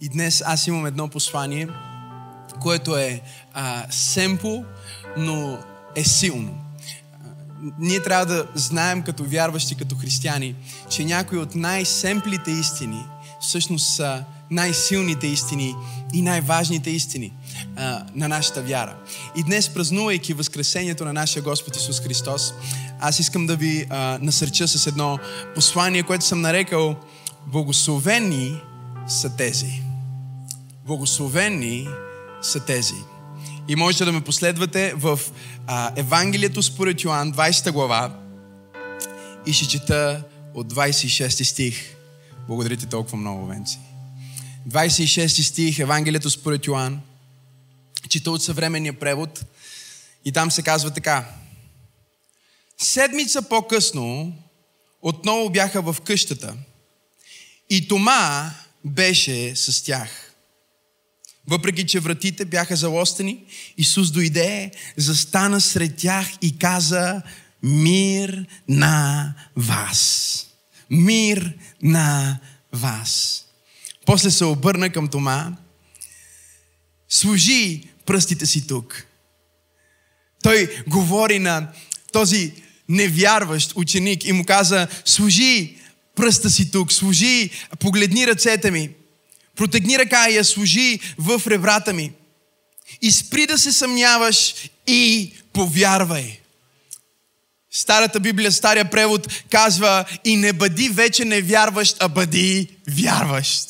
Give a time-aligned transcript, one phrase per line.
[0.00, 1.68] И днес аз имам едно послание,
[2.60, 3.20] което е
[3.52, 4.64] а, семпо,
[5.16, 5.58] но
[5.96, 6.58] е силно.
[7.78, 10.54] Ние трябва да знаем като вярващи, като християни,
[10.90, 13.04] че някои от най-семплите истини
[13.40, 15.74] всъщност са най-силните истини
[16.14, 17.32] и най-важните истини
[17.76, 18.96] а, на нашата вяра.
[19.36, 22.54] И днес, празнувайки Възкресението на нашия Господ Исус Христос,
[23.00, 25.18] аз искам да ви а, насърча с едно
[25.54, 26.96] послание, което съм нарекал
[27.46, 28.60] Благословени
[29.08, 29.82] са тези.
[30.86, 31.88] Благословени
[32.42, 32.94] са тези.
[33.68, 35.20] И можете да ме последвате в
[35.66, 38.20] а, Евангелието според Йоан, 20 глава,
[39.46, 41.96] и ще чета от 26 стих.
[42.48, 43.78] Благодаря ти толкова много, Венци.
[44.68, 47.00] 26 стих, Евангелието според Йоан,
[48.08, 49.44] чета от съвременния превод,
[50.24, 51.28] и там се казва така.
[52.78, 54.32] Седмица по-късно
[55.02, 56.54] отново бяха в къщата
[57.70, 58.50] и Тома
[58.84, 60.34] беше с тях.
[61.46, 63.44] Въпреки, че вратите бяха залостени,
[63.76, 67.22] Исус дойде, застана сред тях и каза
[67.62, 70.46] мир на вас.
[70.90, 72.38] Мир на
[72.72, 73.44] вас.
[74.06, 75.56] После се обърна към Тома,
[77.08, 79.06] служи пръстите си тук.
[80.42, 81.72] Той говори на
[82.12, 82.52] този
[82.88, 85.78] невярващ ученик и му каза, служи
[86.16, 88.90] пръста си тук, служи, погледни ръцете ми,
[89.56, 92.12] протегни ръка и я служи в ребрата ми.
[93.02, 94.54] И спри да се съмняваш
[94.86, 96.40] и повярвай.
[97.70, 103.68] Старата Библия, стария превод казва и не бъди вече невярващ, а бъди вярващ.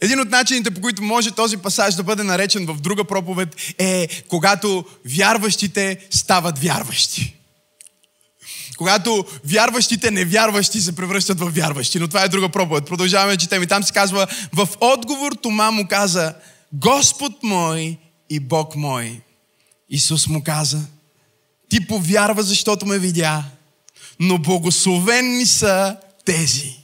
[0.00, 4.08] Един от начините, по които може този пасаж да бъде наречен в друга проповед е
[4.28, 7.36] когато вярващите стават вярващи.
[8.82, 11.98] Когато вярващите невярващи се превръщат в вярващи.
[11.98, 12.86] Но това е друга проповед.
[12.86, 13.62] Продължаваме четем.
[13.62, 16.34] И там се казва, в отговор Тома му каза,
[16.72, 17.98] Господ мой
[18.30, 19.20] и Бог мой.
[19.90, 20.80] Исус му каза,
[21.68, 23.44] ти повярва, защото ме видя,
[24.20, 26.76] но благословени са тези,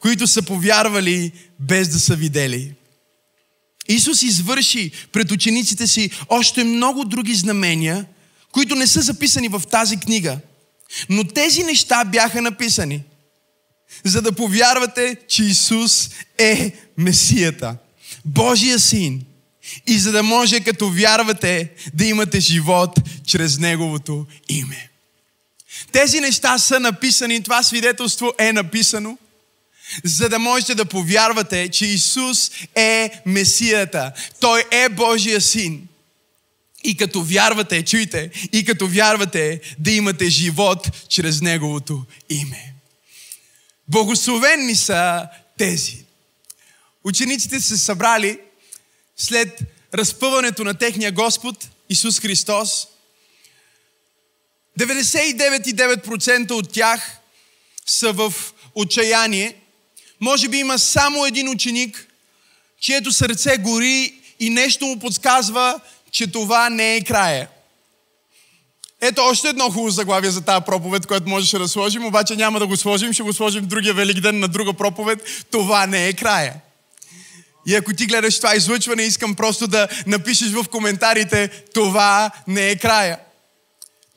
[0.00, 2.74] които са повярвали без да са видели.
[3.88, 8.06] Исус извърши пред учениците си още много други знамения,
[8.52, 10.38] които не са записани в тази книга.
[11.08, 13.02] Но тези неща бяха написани,
[14.04, 17.76] за да повярвате, че Исус е Месията,
[18.24, 19.24] Божия син.
[19.86, 24.90] И за да може, като вярвате, да имате живот чрез Неговото име.
[25.92, 29.18] Тези неща са написани, това свидетелство е написано–
[30.04, 34.12] за да можете да повярвате, че Исус е Месията.
[34.40, 35.88] Той е Божия син.
[36.84, 42.74] И като вярвате, чуйте, и като вярвате да имате живот чрез Неговото име.
[43.88, 46.04] Благословени са тези.
[47.04, 48.38] Учениците се събрали
[49.16, 49.60] след
[49.94, 52.86] разпъването на техния Господ Исус Христос.
[54.78, 57.18] 99,9% от тях
[57.86, 58.34] са в
[58.74, 59.60] отчаяние
[60.20, 62.06] може би има само един ученик,
[62.80, 65.80] чието сърце гори и нещо му подсказва,
[66.10, 67.48] че това не е края.
[69.00, 72.66] Ето още едно хубаво заглавие за тази проповед, което можеше да сложим, обаче няма да
[72.66, 75.46] го сложим, ще го сложим другия велик ден на друга проповед.
[75.50, 76.54] Това не е края.
[77.66, 82.76] И ако ти гледаш това излъчване, искам просто да напишеш в коментарите, това не е
[82.76, 83.18] края.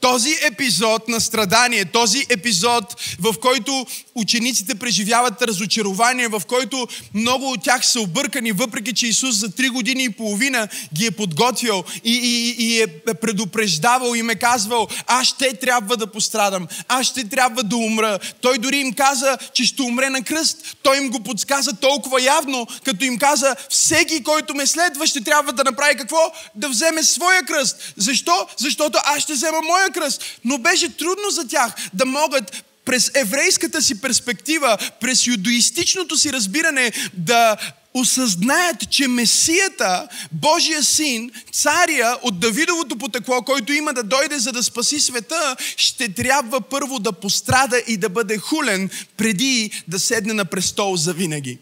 [0.01, 7.63] Този епизод на страдание, този епизод, в който учениците преживяват разочарование, в който много от
[7.63, 12.13] тях са объркани, въпреки че Исус за три години и половина ги е подготвил и,
[12.13, 12.87] и, и е
[13.21, 18.19] предупреждавал и ме казвал, аз ще трябва да пострадам, аз ще трябва да умра.
[18.41, 20.77] Той дори им каза, че ще умре на кръст.
[20.83, 25.53] Той им го подсказа толкова явно, като им каза, всеки, който ме следва, ще трябва
[25.53, 26.33] да направи какво?
[26.55, 27.93] Да вземе своя кръст.
[27.97, 28.47] Защо?
[28.57, 30.23] Защото аз ще взема моя кръст.
[30.45, 36.91] Но беше трудно за тях да могат през еврейската си перспектива, през юдоистичното си разбиране
[37.13, 37.57] да
[37.93, 44.63] осъзнаят, че Месията, Божия син, царя от Давидовото потекло, който има да дойде за да
[44.63, 50.45] спаси света, ще трябва първо да пострада и да бъде хулен, преди да седне на
[50.45, 51.57] престол за винаги.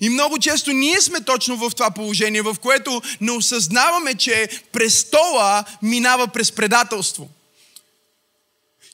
[0.00, 5.64] И много често ние сме точно в това положение, в което не осъзнаваме, че престола
[5.82, 7.28] минава през предателство–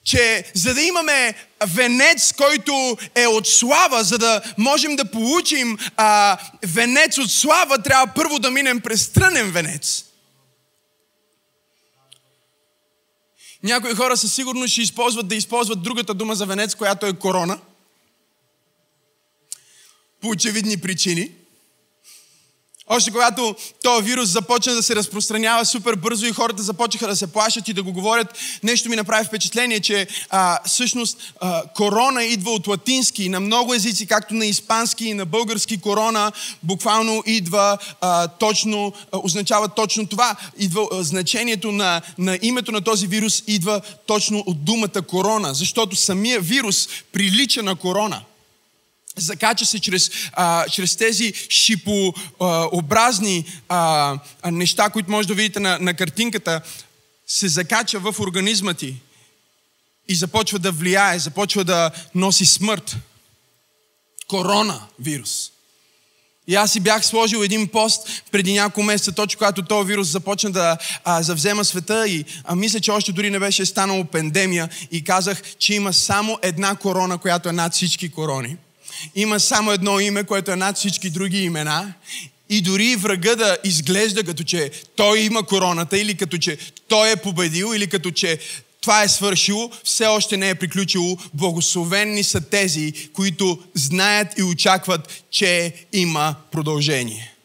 [0.08, 1.34] че за да имаме
[1.66, 8.14] венец, който е от слава, за да можем да получим а, венец от слава, трябва
[8.14, 10.04] първо да минем през стрънен венец.
[13.62, 17.58] Някои хора със сигурност ще използват да използват другата дума за венец, която е корона.
[20.20, 21.37] по очевидни причини.
[22.88, 27.26] Още когато този вирус започна да се разпространява супер бързо и хората започнаха да се
[27.26, 32.50] плашат и да го говорят, нещо ми направи впечатление, че а, всъщност а, корона идва
[32.50, 36.32] от латински и на много езици, както на испански и на български корона,
[36.62, 40.36] буквално идва а, точно, а, означава точно това.
[40.58, 45.96] Идва а, значението на, на името на този вирус идва точно от думата корона, защото
[45.96, 48.22] самия вирус прилича на корона.
[49.18, 54.18] Закача се чрез, а, чрез тези шипообразни а,
[54.50, 56.60] неща, които може да видите на, на картинката,
[57.26, 58.96] се закача в организма ти
[60.08, 62.96] и започва да влияе, започва да носи смърт.
[64.28, 65.50] Корона вирус.
[66.46, 70.50] И аз си бях сложил един пост преди няколко месеца, точно когато този вирус започна
[70.50, 75.04] да а, завзема света и а, мисля, че още дори не беше станало пандемия и
[75.04, 78.56] казах, че има само една корона, която е над всички корони–
[79.14, 81.94] има само едно име, което е над всички други имена.
[82.50, 86.58] И дори врага да изглежда като че той има короната или като че
[86.88, 88.38] той е победил или като че
[88.80, 91.18] това е свършило, все още не е приключило.
[91.34, 97.37] Благословени са тези, които знаят и очакват, че има продължение.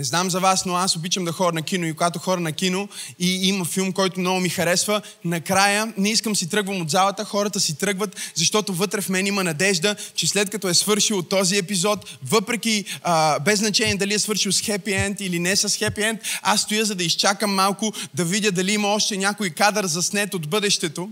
[0.00, 2.52] Не знам за вас, но аз обичам да хора на кино и когато хора на
[2.52, 2.88] кино
[3.18, 7.60] и има филм, който много ми харесва, накрая не искам си тръгвам от залата, хората
[7.60, 12.18] си тръгват, защото вътре в мен има надежда, че след като е свършил този епизод,
[12.24, 16.20] въпреки а, без значение дали е свършил с хепи енд или не с хепи енд,
[16.42, 20.48] аз стоя за да изчакам малко, да видя дали има още някой кадър заснет от
[20.48, 21.10] бъдещето,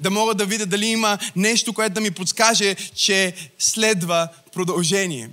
[0.00, 5.30] да мога да видя дали има нещо, което да ми подскаже, че следва продължение.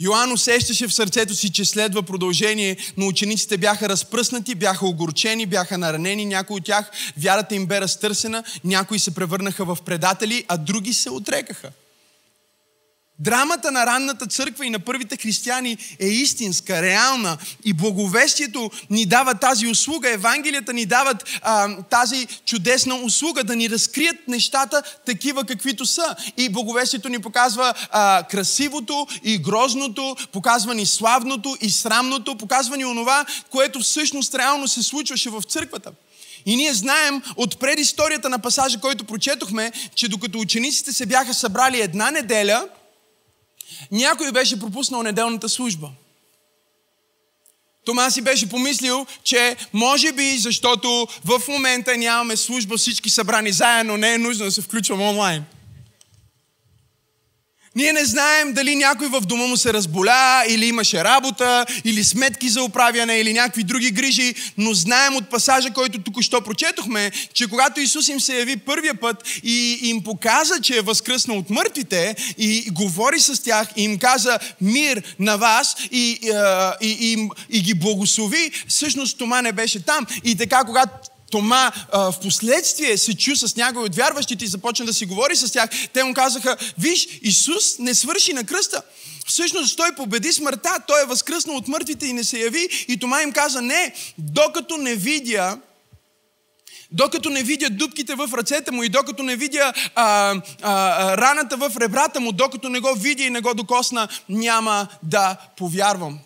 [0.00, 5.78] Йоанн усещаше в сърцето си, че следва продължение, но учениците бяха разпръснати, бяха огорчени, бяха
[5.78, 10.94] наранени, някои от тях вярата им бе разтърсена, някои се превърнаха в предатели, а други
[10.94, 11.70] се отрекаха.
[13.20, 19.34] Драмата на ранната църква и на първите християни е истинска, реална и благовестието ни дава
[19.34, 25.86] тази услуга, Евангелията ни дават а, тази чудесна услуга да ни разкрият нещата такива каквито
[25.86, 26.16] са.
[26.36, 32.84] И благовестието ни показва а, красивото и грозното, показва ни славното и срамното, показва ни
[32.84, 35.90] онова, което всъщност реално се случваше в църквата.
[36.46, 41.80] И ние знаем от предисторията на пасажа, който прочетохме, че докато учениците се бяха събрали
[41.80, 42.68] една неделя–
[43.92, 45.90] някой беше пропуснал неделната служба.
[47.84, 53.96] Тома си беше помислил, че може би, защото в момента нямаме служба всички събрани заедно,
[53.96, 55.44] не е нужно да се включвам онлайн.
[57.76, 62.48] Ние не знаем дали някой в дома му се разболя, или имаше работа, или сметки
[62.48, 67.46] за управяне, или някакви други грижи, но знаем от пасажа, който тук що прочетохме, че
[67.46, 72.16] когато Исус им се яви първия път и им показа, че е възкръснал от мъртвите
[72.38, 76.32] и говори с тях и им каза мир на вас и, и,
[76.80, 80.06] и, и, и ги благослови, всъщност Тома не беше там.
[80.24, 84.86] И така, когато Тома а, в последствие се чу с някой от вярващите и започна
[84.86, 85.70] да си говори с тях.
[85.92, 88.82] Те му казаха, виж, Исус не свърши на кръста.
[89.26, 92.68] Всъщност той победи смъртта, той е възкръснал от мъртвите и не се яви.
[92.88, 95.58] И Тома им каза, не, докато не видя
[96.92, 101.72] докато не видя дубките в ръцете му и докато не видя а, а, раната в
[101.80, 106.18] ребрата му, докато не го видя и не го докосна, няма да повярвам.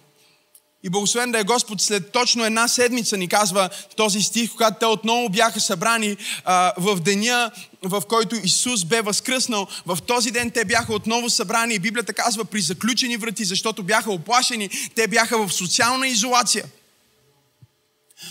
[0.84, 4.86] И благословен да е Господ, след точно една седмица ни казва този стих, когато те
[4.86, 7.50] отново бяха събрани а, в деня,
[7.82, 9.66] в който Исус бе възкръснал.
[9.86, 14.12] В този ден те бяха отново събрани и Библията казва при заключени врати, защото бяха
[14.12, 14.70] оплашени.
[14.94, 16.64] Те бяха в социална изолация.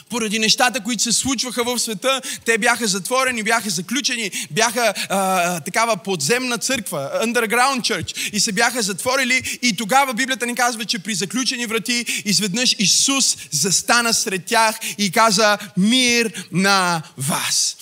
[0.10, 5.98] Поради нещата, които се случваха в света, те бяха затворени, бяха заключени, бяха а, такава
[5.98, 9.60] подземна църква, underground church, и се бяха затворили.
[9.62, 15.12] И тогава Библията ни казва, че при заключени врати изведнъж Исус застана сред тях и
[15.12, 17.78] каза мир на вас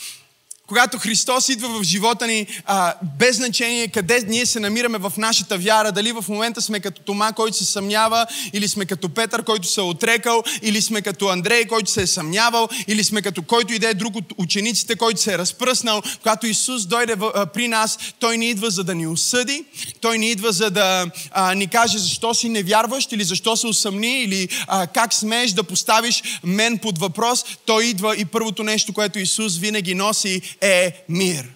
[0.72, 5.58] когато Христос идва в живота ни, а, без значение къде ние се намираме в нашата
[5.58, 9.68] вяра, дали в момента сме като Тома, който се съмнява, или сме като Петър, който
[9.68, 13.74] се е отрекал, или сме като Андрей, който се е съмнявал, или сме като който
[13.74, 16.02] иде друг от учениците, който се е разпръснал.
[16.22, 19.66] Когато Исус дойде в, а, при нас, Той не идва за да ни осъди,
[20.02, 24.24] Той не идва за да а, ни каже защо си невярващ, или защо се усъмни,
[24.24, 27.46] или а, как смееш да поставиш мен под въпрос.
[27.66, 31.54] Той идва и първото нещо, което Исус винаги носи е мир.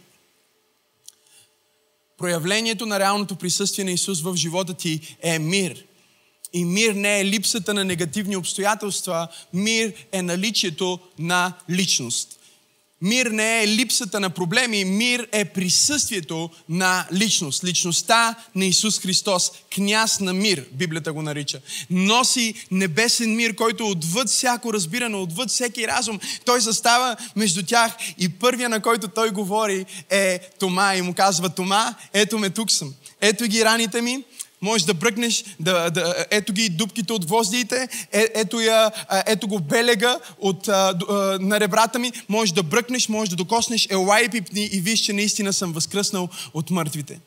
[2.17, 5.85] Проявлението на реалното присъствие на Исус в живота ти е мир.
[6.53, 12.39] И мир не е липсата на негативни обстоятелства, мир е наличието на личност.
[13.01, 17.63] Мир не е липсата на проблеми, мир е присъствието на личност.
[17.63, 21.59] Личността на Исус Христос, княз на мир, Библията го нарича.
[21.89, 26.19] Носи небесен мир, който отвъд всяко разбиране, отвъд всеки разум.
[26.45, 31.49] Той застава между тях и първия, на който той говори е Тома и му казва,
[31.49, 32.93] Тома, ето ме тук съм.
[33.21, 34.23] Ето ги раните ми,
[34.61, 38.91] Можеш да бръкнеш, да, да, ето ги дубките от гвоздиите, е, ето, я,
[39.25, 40.93] ето го белега от, а,
[41.41, 42.11] на ребрата ми.
[42.29, 46.29] Можеш да бръкнеш, можеш да докоснеш, елай и пипни и виж, че наистина съм възкръснал
[46.53, 47.19] от мъртвите.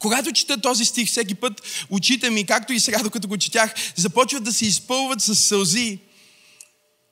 [0.00, 4.44] Когато чета този стих всеки път, очите ми, както и сега, докато го четях, започват
[4.44, 5.98] да се изпълват с сълзи.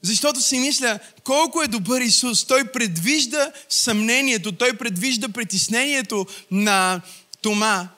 [0.03, 2.45] Защото си мисля, колко е добър Исус.
[2.45, 7.01] Той предвижда съмнението, той предвижда притеснението на
[7.43, 7.89] Тома.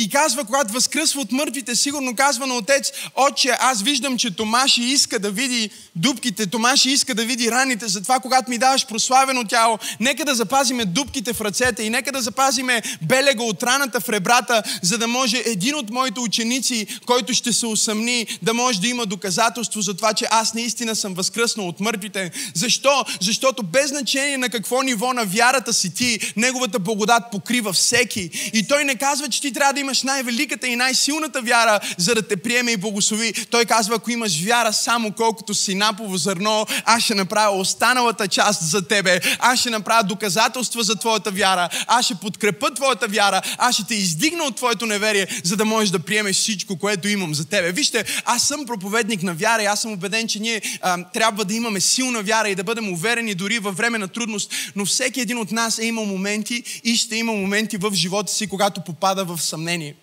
[0.00, 4.82] И казва, когато възкръсва от мъртвите, сигурно казва на отец, отче, аз виждам, че Томаши
[4.82, 9.78] иска да види дубките, Томаши иска да види раните, затова когато ми даваш прославено тяло,
[10.00, 14.62] нека да запазиме дубките в ръцете и нека да запазиме белега от раната в ребрата,
[14.82, 19.06] за да може един от моите ученици, който ще се усъмни, да може да има
[19.06, 22.30] доказателство за това, че аз наистина съм възкръснал от мъртвите.
[22.54, 23.04] Защо?
[23.20, 28.50] Защото без значение на какво ниво на вярата си ти, неговата благодат покрива всеки.
[28.52, 32.22] И той не казва, че ти трябва да имаш най-великата и най-силната вяра, за да
[32.22, 33.32] те приеме и благослови.
[33.50, 38.62] Той казва, ако имаш вяра само колкото си напово зърно, аз ще направя останалата част
[38.62, 39.20] за тебе.
[39.38, 41.68] Аз ще направя доказателства за твоята вяра.
[41.86, 43.42] Аз ще подкрепа твоята вяра.
[43.58, 47.34] Аз ще те издигна от твоето неверие, за да можеш да приемеш всичко, което имам
[47.34, 47.72] за тебе.
[47.72, 51.54] Вижте, аз съм проповедник на вяра и аз съм убеден, че ние а, трябва да
[51.54, 54.52] имаме силна вяра и да бъдем уверени дори във време на трудност.
[54.76, 58.46] Но всеки един от нас е имал моменти и ще има моменти в живота си,
[58.46, 59.94] когато попада в съмнение съмнение.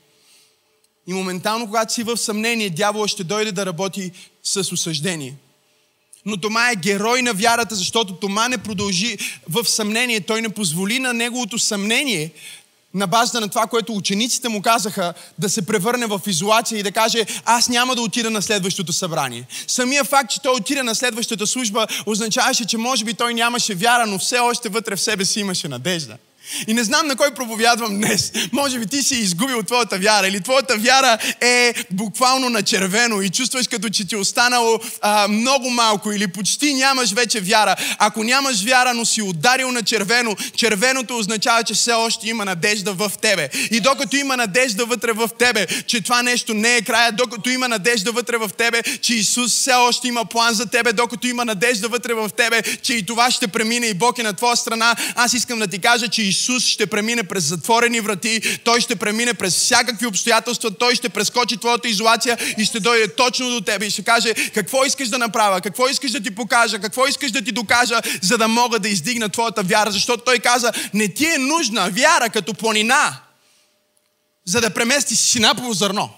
[1.07, 4.11] И моментално, когато си в съмнение, дявола ще дойде да работи
[4.43, 5.35] с осъждение.
[6.25, 9.17] Но Тома е герой на вярата, защото Тома не продължи
[9.49, 10.21] в съмнение.
[10.21, 12.31] Той не позволи на неговото съмнение
[12.93, 16.91] на базата на това, което учениците му казаха, да се превърне в изолация и да
[16.91, 19.47] каже, аз няма да отида на следващото събрание.
[19.67, 24.05] Самия факт, че той отида на следващата служба, означаваше, че може би той нямаше вяра,
[24.05, 26.17] но все още вътре в себе си имаше надежда.
[26.67, 28.31] И не знам на кой проповядвам днес.
[28.51, 33.29] Може би ти си изгубил твоята вяра или твоята вяра е буквално на червено и
[33.29, 37.75] чувстваш като че ти е останало а, много малко или почти нямаш вече вяра.
[37.99, 42.93] Ако нямаш вяра, но си ударил на червено, червеното означава, че все още има надежда
[42.93, 43.49] в тебе.
[43.71, 47.67] И докато има надежда вътре в тебе, че това нещо не е края, докато има
[47.67, 51.87] надежда вътре в тебе, че Исус все още има план за тебе, докато има надежда
[51.87, 55.33] вътре в тебе, че и това ще премине и Бог е на твоя страна, аз
[55.33, 59.55] искам да ти кажа, че Исус ще премине през затворени врати, Той ще премине през
[59.55, 64.03] всякакви обстоятелства, Той ще прескочи твоята изолация и ще дойде точно до теб и ще
[64.03, 68.01] каже какво искаш да направя, какво искаш да ти покажа, какво искаш да ти докажа,
[68.21, 69.91] за да мога да издигна твоята вяра.
[69.91, 73.19] Защото Той каза, не ти е нужна вяра като планина,
[74.45, 76.09] за да преместиш синапово зърно.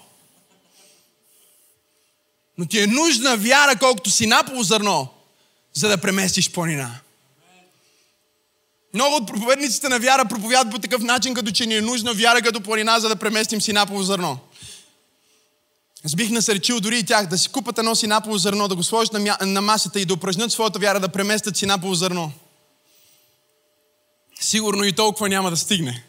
[2.58, 5.08] Но ти е нужна вяра, колкото синапово зърно,
[5.74, 7.00] за да преместиш планина.
[8.94, 12.42] Много от проповедниците на вяра проповядват по такъв начин, като че ни е нужна вяра
[12.42, 14.38] като планина, за да преместим синапово зърно.
[16.04, 19.12] Аз бих насърчил дори и тях да си купат едно синапово зърно, да го сложат
[19.12, 22.32] на, на масата и да упражнят своята вяра, да преместят синапово зърно.
[24.40, 26.04] Сигурно и толкова няма да стигне.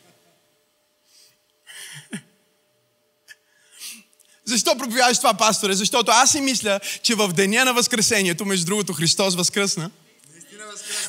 [4.45, 5.73] Защо проповядаш това, пасторе?
[5.73, 9.91] Защото аз си мисля, че в деня на Възкресението, между другото Христос възкръсна,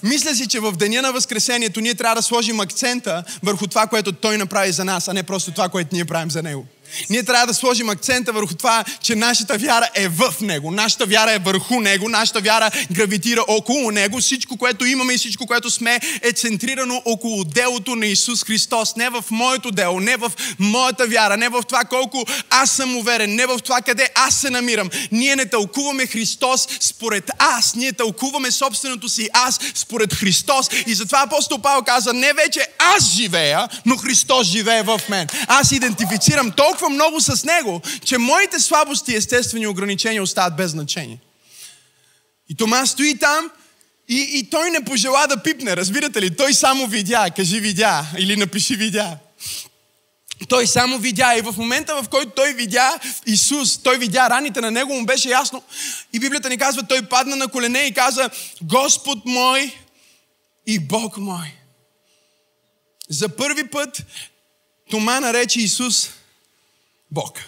[0.03, 4.13] мисля си, че в деня на Възкресението ние трябва да сложим акцента върху това, което
[4.13, 6.67] Той направи за нас, а не просто това, което ние правим за Него.
[7.11, 10.71] Ние трябва да сложим акцента върху това, че нашата вяра е в Него.
[10.71, 12.09] Нашата вяра е върху Него.
[12.09, 14.21] Нашата вяра гравитира около Него.
[14.21, 18.97] Всичко, което имаме и всичко, което сме, е центрирано около делото на Исус Христос.
[18.97, 23.35] Не в моето дело, не в моята вяра, не в това колко аз съм уверен,
[23.35, 24.91] не в това къде аз се намирам.
[25.13, 27.75] Ние не тълкуваме Христос според аз.
[27.75, 30.69] Ние тълкуваме собственото си аз според Христос.
[30.87, 35.29] И затова апостол Павел каза, не вече аз живея, но Христос живее в мен.
[35.47, 41.19] Аз идентифицирам толкова толкова много с Него, че моите слабости, естествени ограничения остават без значение.
[42.49, 43.51] И Тома стои там
[44.09, 46.37] и, и той не пожела да пипне, разбирате ли?
[46.37, 49.19] Той само видя, кажи видя или напиши видя.
[50.49, 54.71] Той само видя и в момента, в който той видя Исус, той видя раните на
[54.71, 55.63] него, му беше ясно.
[56.13, 58.31] И Библията ни казва, той падна на колене и каза,
[58.63, 59.75] Господ мой
[60.67, 61.55] и Бог мой.
[63.09, 64.03] За първи път
[64.91, 66.11] Тома нарече Исус
[67.13, 67.39] Бог.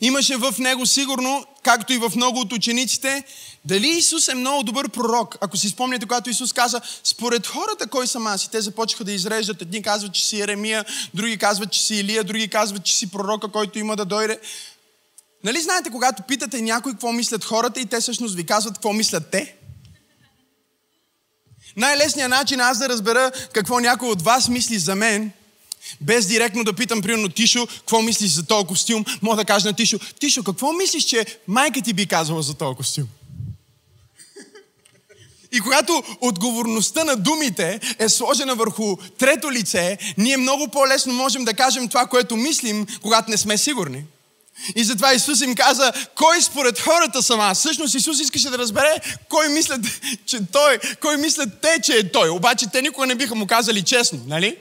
[0.00, 3.24] Имаше в него сигурно, както и в много от учениците,
[3.64, 5.36] дали Исус е много добър пророк?
[5.40, 8.44] Ако си спомняте, когато Исус каза, според хората кой съм аз?
[8.44, 9.62] И те започнаха да изреждат.
[9.62, 13.48] Едни казват, че си Еремия, други казват, че си Илия, други казват, че си пророка,
[13.48, 14.40] който има да дойде.
[15.44, 19.30] Нали знаете, когато питате някой какво мислят хората и те всъщност ви казват какво мислят
[19.30, 19.57] те?
[21.78, 25.30] Най-лесният начин аз да разбера какво някой от вас мисли за мен,
[26.00, 29.72] без директно да питам, примерно, Тишо, какво мислиш за този костюм, мога да кажа на
[29.72, 33.04] Тишо, Тишо, какво мислиш, че майка ти би казала за този костюм?
[35.52, 41.54] И когато отговорността на думите е сложена върху трето лице, ние много по-лесно можем да
[41.54, 44.04] кажем това, което мислим, когато не сме сигурни.
[44.76, 47.58] И затова Исус им каза, кой според хората съм аз?
[47.58, 49.80] Всъщност Исус искаше да разбере кой мислят,
[50.26, 52.28] че той, кой мислят те, че е той.
[52.28, 54.56] Обаче те никога не биха му казали честно, нали?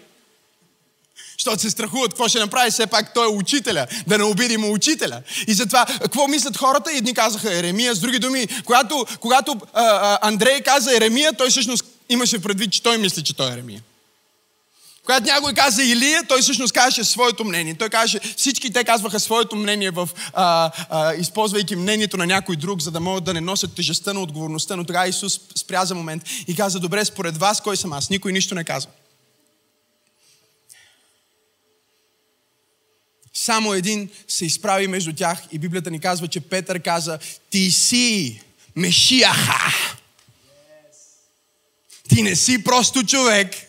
[1.37, 5.21] Защото се страхуват какво ще направи, все пак той е учителя, да не обидим учителя.
[5.47, 6.91] И затова, какво мислят хората?
[6.93, 11.85] Едни казаха Еремия, с други думи, когато, когато а, а, Андрей каза Еремия, той всъщност
[12.09, 13.81] имаше предвид, че той мисли, че той е Еремия.
[15.07, 17.73] Когато някой каза Илия, той всъщност казваше своето мнение.
[17.73, 22.81] Той каже, всички те казваха своето мнение, в, а, а, използвайки мнението на някой друг,
[22.81, 24.75] за да могат да не носят тежестта на отговорността.
[24.75, 28.09] Но тогава Исус спря за момент и каза, добре, според вас кой съм аз?
[28.09, 28.91] Никой нищо не казва.
[33.33, 38.41] Само един се изправи между тях и Библията ни казва, че Петър каза, ти си
[38.75, 39.73] Мешияха.
[42.09, 43.66] Ти не си просто човек,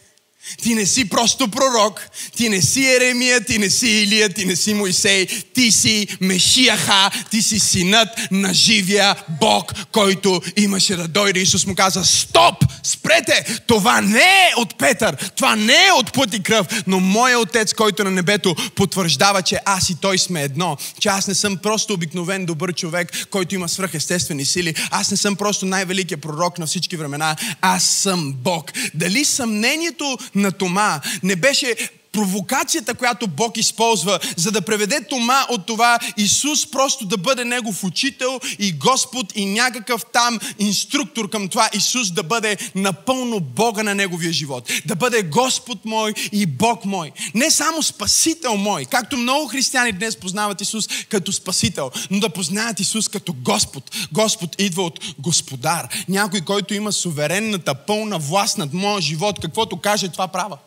[0.63, 4.57] ти не си просто пророк, ти не си Еремия, ти не си Илия, ти не
[4.57, 11.41] си Моисей, ти си Мешияха, ти си синът на живия Бог, който имаше да дойде.
[11.41, 16.35] Исус му каза, стоп, спрете, това не е от Петър, това не е от път
[16.35, 20.43] и кръв, но моя отец, който е на небето, потвърждава, че аз и той сме
[20.43, 25.17] едно, че аз не съм просто обикновен добър човек, който има свръхестествени сили, аз не
[25.17, 28.73] съм просто най-великият пророк на всички времена, аз съм Бог.
[28.95, 31.01] Дали съмнението на Тома.
[31.23, 37.17] Не беше провокацията, която Бог използва, за да преведе Тома от това Исус просто да
[37.17, 43.41] бъде негов учител и Господ и някакъв там инструктор към това Исус да бъде напълно
[43.41, 44.71] Бога на неговия живот.
[44.87, 47.13] Да бъде Господ мой и Бог мой.
[47.35, 52.81] Не само Спасител мой, както много християни днес познават Исус като Спасител, но да познаят
[52.81, 53.91] Исус като Господ.
[54.13, 55.89] Господ идва от Господар.
[56.09, 59.39] Някой, който има суверенната, пълна власт над моя живот.
[59.41, 60.59] Каквото каже, това права.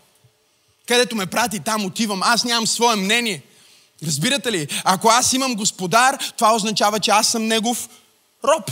[0.87, 2.23] Където ме прати, там отивам.
[2.23, 3.43] Аз нямам свое мнение.
[4.05, 4.67] Разбирате ли?
[4.83, 7.89] Ако аз имам господар, това означава, че аз съм негов
[8.43, 8.71] роб.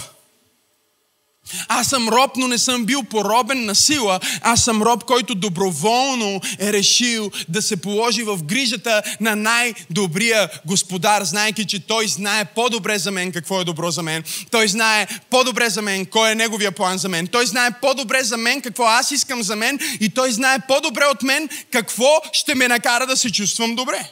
[1.67, 4.19] Аз съм роб, но не съм бил поробен на сила.
[4.41, 11.23] Аз съм роб, който доброволно е решил да се положи в грижата на най-добрия господар,
[11.23, 14.23] знайки, че той знае по-добре за мен какво е добро за мен.
[14.51, 17.27] Той знае по-добре за мен кой е неговия план за мен.
[17.27, 21.23] Той знае по-добре за мен какво аз искам за мен и той знае по-добре от
[21.23, 24.11] мен какво ще ме накара да се чувствам добре.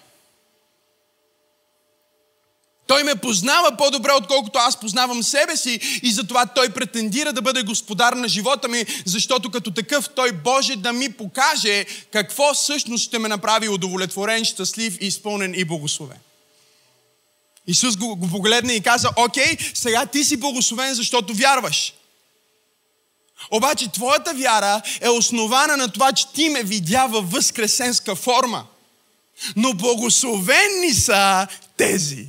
[2.88, 7.64] Той ме познава по-добре, отколкото аз познавам себе си и затова той претендира да бъде
[7.64, 13.20] господар на живота ми, защото като такъв той Боже да ми покаже какво всъщност ще
[13.20, 16.18] ме направи удовлетворен, щастлив, изпълнен и благословен.
[17.68, 21.94] Исус го, го погледна и каза, окей, сега ти си благословен, защото вярваш.
[23.52, 28.66] Обаче твоята вяра е основана на това, че ти ме видя във възкресенска форма.
[29.56, 31.48] Но благословени са
[31.78, 32.28] тези,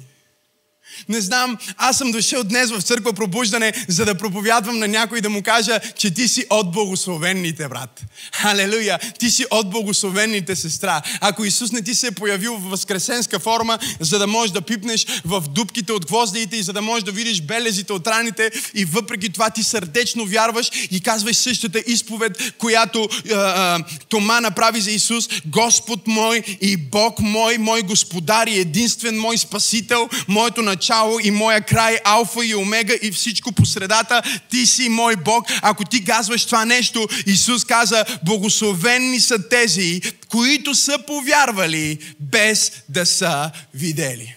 [1.08, 5.30] не знам, аз съм дошъл днес в църква пробуждане, за да проповядвам на някой да
[5.30, 8.02] му кажа, че ти си от благословенните, брат.
[8.32, 8.98] Халелуя!
[9.18, 11.02] Ти си от благословенните, сестра.
[11.20, 15.06] Ако Исус не ти се е появил в възкресенска форма, за да можеш да пипнеш
[15.24, 19.32] в дубките от гвоздиите и за да можеш да видиш белезите от раните и въпреки
[19.32, 25.28] това ти сърдечно вярваш и казваш същата изповед, която а, а, Тома направи за Исус.
[25.46, 31.30] Господ мой и Бог мой, мой господар и единствен мой спасител, моето начало начало и
[31.30, 34.22] моя край, алфа и омега и всичко по средата.
[34.50, 35.44] Ти си мой Бог.
[35.62, 43.06] Ако ти казваш това нещо, Исус каза, благословени са тези, които са повярвали без да
[43.06, 44.34] са видели.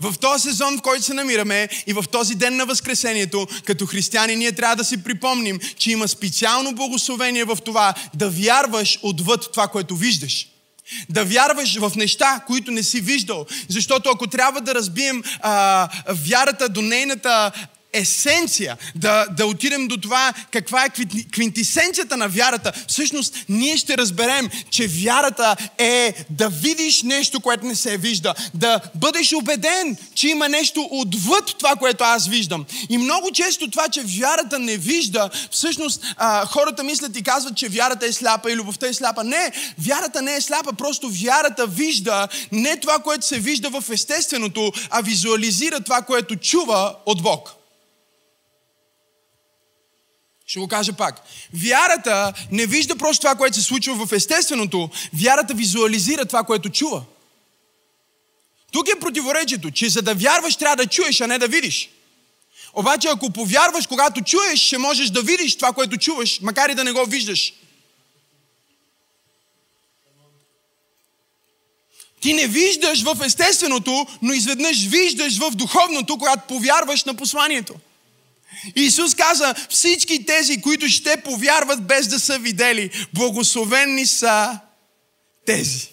[0.00, 4.36] В този сезон, в който се намираме и в този ден на Възкресението, като християни,
[4.36, 9.68] ние трябва да си припомним, че има специално благословение в това да вярваш отвъд това,
[9.68, 10.48] което виждаш.
[11.08, 13.46] Да вярваш в неща, които не си виждал.
[13.68, 17.52] Защото ако трябва да разбием а, вярата до нейната
[17.98, 20.88] есенция, да, да отидем до това каква е
[21.32, 27.74] квинтисенцията на вярата, всъщност ние ще разберем, че вярата е да видиш нещо, което не
[27.74, 32.64] се вижда, да бъдеш убеден, че има нещо отвъд това, което аз виждам.
[32.88, 37.68] И много често това, че вярата не вижда, всъщност а, хората мислят и казват, че
[37.68, 39.24] вярата е сляпа и любовта е сляпа.
[39.24, 44.72] Не, вярата не е сляпа, просто вярата вижда не това, което се вижда в естественото,
[44.90, 47.55] а визуализира това, което чува от Бог.
[50.46, 51.22] Ще го кажа пак.
[51.54, 54.90] Вярата не вижда просто това, което се случва в естественото.
[55.14, 57.02] Вярата визуализира това, което чува.
[58.72, 61.90] Тук е противоречието, че за да вярваш трябва да чуеш, а не да видиш.
[62.74, 66.84] Обаче ако повярваш, когато чуеш, ще можеш да видиш това, което чуваш, макар и да
[66.84, 67.52] не го виждаш.
[72.20, 77.74] Ти не виждаш в естественото, но изведнъж виждаш в духовното, когато повярваш на посланието.
[78.76, 84.60] Исус каза, всички тези, които ще повярват без да са видели, благословени са
[85.46, 85.88] тези.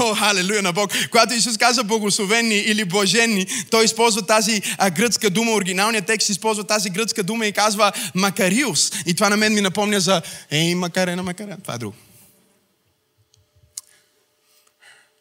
[0.00, 0.92] О, халелуя на Бог.
[1.10, 6.64] Когато Исус каза благословени или блажени, той използва тази а, гръцка дума, оригиналният текст използва
[6.64, 8.90] тази гръцка дума и казва макариус.
[9.06, 11.60] И това на мен ми напомня за ей, макарена, макарена.
[11.62, 11.96] Това е друго.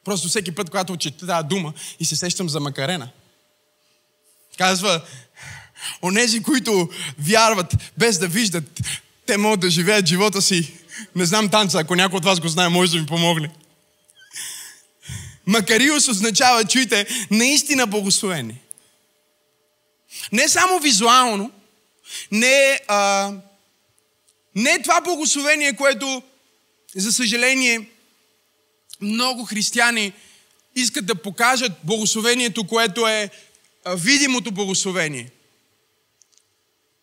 [0.05, 3.09] Просто всеки път, когато учите тази дума и се сещам за макарена,
[4.57, 5.01] казва,
[6.03, 6.89] онези, които
[7.19, 8.81] вярват без да виждат,
[9.25, 10.73] те могат да живеят живота си.
[11.15, 13.49] Не знам танца, ако някой от вас го знае, може да ми помогне.
[15.45, 18.59] Макариус означава, чуйте, наистина благословени.
[20.31, 21.51] Не само визуално,
[22.31, 23.31] не, а,
[24.55, 26.23] не това благословение, което,
[26.95, 27.89] за съжаление,
[29.01, 30.13] много християни
[30.75, 33.29] искат да покажат благословението, което е
[33.87, 35.29] видимото благословение.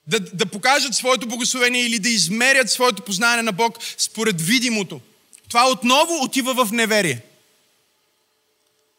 [0.09, 5.01] Да, да покажат своето благословение или да измерят своето познание на Бог според видимото.
[5.49, 7.23] Това отново отива в неверие.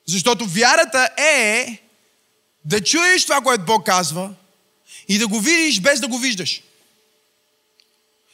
[0.06, 1.78] Защото вярата е
[2.66, 4.34] да чуеш това, което Бог казва
[5.08, 6.62] и да го видиш без да го виждаш.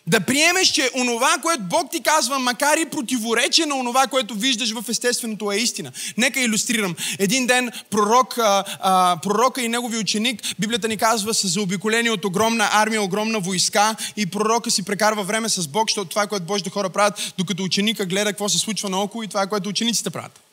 [0.07, 4.71] Да приемеш, че онова, което Бог ти казва, макар и противоречие на онова, което виждаш
[4.71, 5.91] в естественото е истина.
[6.17, 6.95] Нека иллюстрирам.
[7.19, 12.25] Един ден пророк, а, а, пророка и негови ученик, Библията ни казва, са заобиколени от
[12.25, 16.69] огромна армия, огромна войска и пророка си прекарва време с Бог, защото това което Божите
[16.69, 20.44] хора правят, докато ученика гледа какво се случва наоколо и това което учениците правят.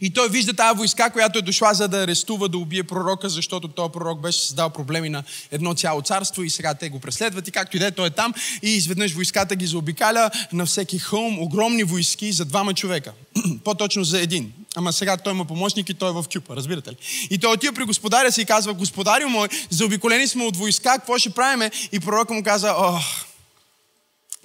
[0.00, 3.68] И той вижда тази войска, която е дошла за да арестува, да убие пророка, защото
[3.68, 7.50] този пророк беше създал проблеми на едно цяло царство и сега те го преследват и
[7.50, 11.38] както и да е, той е там и изведнъж войската ги заобикаля на всеки хълм,
[11.38, 13.12] огромни войски за двама човека.
[13.64, 14.52] По-точно за един.
[14.76, 16.96] Ама сега той има помощник и той е в кюпа, разбирате ли?
[17.30, 21.18] И той отива при господаря си и казва, господарю мой, заобиколени сме от войска, какво
[21.18, 21.70] ще правиме?
[21.92, 23.04] И пророка му каза, ох,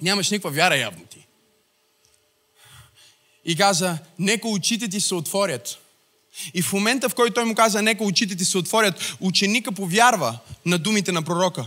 [0.02, 1.05] нямаш никаква вяра явно
[3.46, 5.78] и каза, нека очите ти се отворят.
[6.54, 10.38] И в момента, в който той му каза, нека очите ти се отворят, ученика повярва
[10.66, 11.64] на думите на пророка.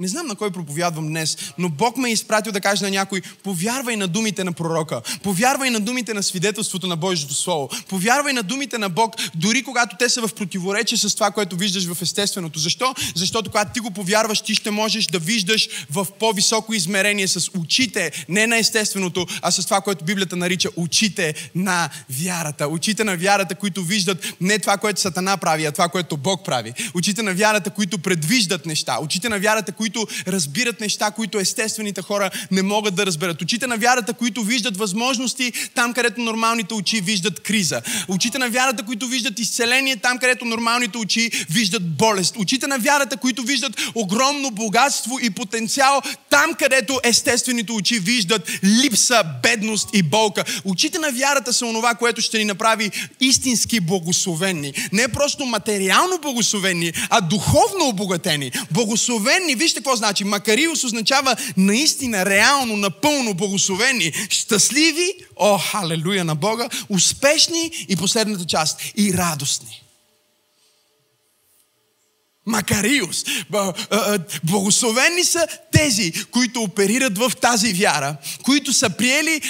[0.00, 3.22] Не знам на кой проповядвам днес, но Бог ме е изпратил да каже на някой,
[3.42, 8.42] повярвай на думите на пророка, повярвай на думите на свидетелството на Божието Слово, повярвай на
[8.42, 12.58] думите на Бог, дори когато те са в противоречие с това, което виждаш в естественото.
[12.58, 12.94] Защо?
[13.14, 18.24] Защото когато ти го повярваш, ти ще можеш да виждаш в по-високо измерение с очите,
[18.28, 22.68] не на естественото, а с това, което Библията нарича очите на вярата.
[22.68, 26.72] Очите на вярата, които виждат не това, което Сатана прави, а това, което Бог прави.
[26.94, 28.98] Очите на вярата, които предвиждат неща.
[29.00, 33.42] Очите на вярата, които разбират неща, които естествените хора не могат да разберат.
[33.42, 37.82] Очите на вярата, които виждат възможности там, където нормалните очи виждат криза.
[38.08, 42.36] Очите на вярата, които виждат изцеление там, където нормалните очи виждат болест.
[42.38, 49.24] Очите на вярата, които виждат огромно богатство и потенциал там, където естествените очи виждат липса,
[49.42, 50.44] бедност и болка.
[50.64, 52.90] Очите на вярата са онова, което ще ни направи
[53.20, 54.72] истински благословени.
[54.92, 58.52] Не просто материално благословени, а духовно обогатени.
[58.70, 60.24] Благословени, вижте какво значи.
[60.24, 68.80] Макариус означава наистина, реално, напълно благословени, щастливи, о, халелуя на Бога, успешни и последната част,
[68.96, 69.81] и радостни.
[72.46, 73.24] Макариус.
[74.44, 79.40] Благословени са тези, които оперират в тази вяра, които са приели,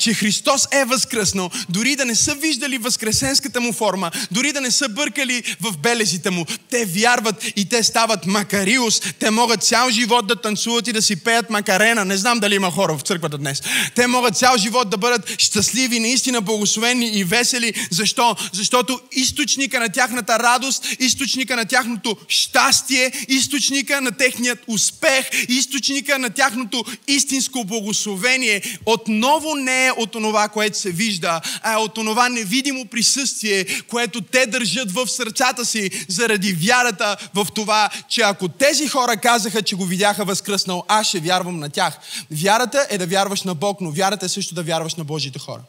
[0.00, 4.70] че Христос е възкръснал, дори да не са виждали възкресенската му форма, дори да не
[4.70, 6.46] са бъркали в белезите му.
[6.70, 9.00] Те вярват и те стават Макариус.
[9.00, 12.04] Те могат цял живот да танцуват и да си пеят Макарена.
[12.04, 13.62] Не знам дали има хора в църквата днес.
[13.94, 17.74] Те могат цял живот да бъдат щастливи, наистина благословени и весели.
[17.90, 18.36] Защо?
[18.52, 26.30] Защото източника на тяхната радост, източника на тяхното щастие, източника на техният успех, източника на
[26.30, 32.28] тяхното истинско благословение, отново не е от това, което се вижда, а е от това
[32.28, 38.88] невидимо присъствие, което те държат в сърцата си заради вярата в това, че ако тези
[38.88, 41.98] хора казаха, че го видяха възкръснал, аз ще вярвам на тях.
[42.30, 45.60] Вярата е да вярваш на Бог, но вярата е също да вярваш на Божите хора.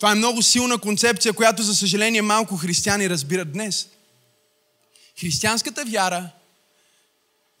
[0.00, 3.88] Това е много силна концепция, която за съжаление малко християни разбират днес.
[5.20, 6.30] Християнската вяра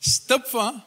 [0.00, 0.80] стъпва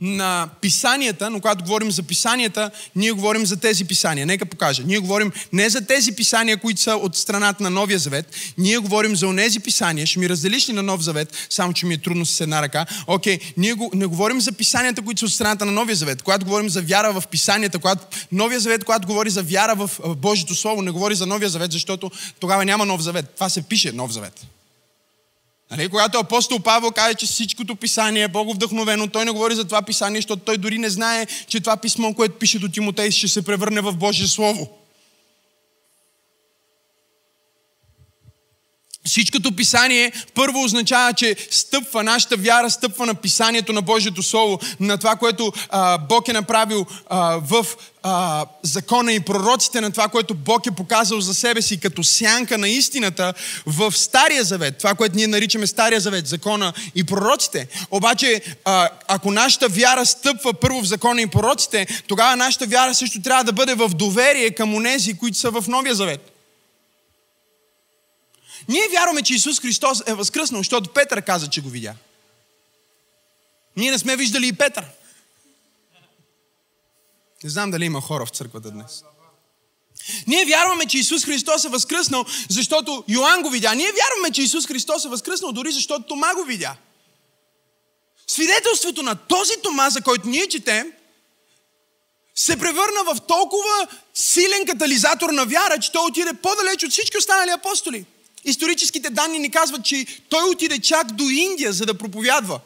[0.00, 4.26] на писанията, но когато говорим за писанията, ние говорим за тези писания.
[4.26, 4.82] Нека покажа.
[4.86, 8.26] Ние говорим не за тези писания, които са от страната на Новия Завет.
[8.58, 10.06] Ние говорим за онези писания.
[10.06, 12.86] Ще ми разделиш ли на Нов Завет, само че ми е трудно с една ръка.
[13.06, 16.22] Окей, ние го, не говорим за писанията, които са от страната на Новия Завет.
[16.22, 20.54] Когато говорим за вяра в писанията, когато Новия Завет, когато говори за вяра в Божието
[20.54, 22.10] Слово, не говори за Новия Завет, защото
[22.40, 23.30] тогава няма Нов Завет.
[23.34, 24.46] Това се пише Нов Завет.
[25.70, 25.88] Нали?
[25.88, 30.18] Когато апостол Павел каже, че всичкото писание е Боговдъхновено, той не говори за това писание,
[30.20, 33.80] защото той дори не знае, че това писмо, което пише до Тимотей, ще се превърне
[33.80, 34.79] в Божие Слово.
[39.04, 44.98] Всичкото писание първо означава, че стъпва, нашата вяра стъпва на писанието на Божието Слово, на
[44.98, 47.66] това, което а, Бог е направил а, в
[48.02, 52.58] а, закона и пророците, на това, което Бог е показал за себе си като сянка
[52.58, 53.34] на истината
[53.66, 54.78] в Стария Завет.
[54.78, 57.68] Това, което ние наричаме Стария Завет, закона и пророците.
[57.90, 63.22] Обаче, а, ако нашата вяра стъпва първо в закона и пророците, тогава нашата вяра също
[63.22, 66.29] трябва да бъде в доверие към онези, които са в Новия Завет.
[68.70, 71.94] Ние вярваме, че Исус Христос е възкръснал, защото Петър каза, че го видя.
[73.76, 74.84] Ние не сме виждали и Петър.
[77.44, 79.04] Не знам дали има хора в църквата днес.
[80.26, 83.74] Ние вярваме, че Исус Христос е възкръснал, защото Йоанн го видя.
[83.74, 86.76] Ние вярваме, че Исус Христос е възкръснал, дори защото Тома го видя.
[88.26, 90.92] Свидетелството на този Тома, за който ние четем,
[92.34, 97.50] се превърна в толкова силен катализатор на вяра, че той отиде по-далеч от всички останали
[97.50, 98.06] апостоли.
[98.44, 102.60] Историческите данни ни казват, че той отиде чак до Индия, за да проповядва.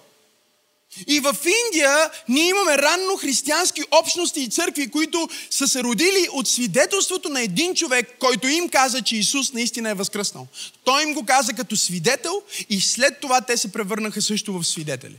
[1.07, 6.49] И в Индия ние имаме ранно християнски общности и църкви, които са се родили от
[6.49, 10.47] свидетелството на един човек, който им каза, че Исус наистина е възкръснал.
[10.85, 15.17] Той им го каза като свидетел и след това те се превърнаха също в свидетели.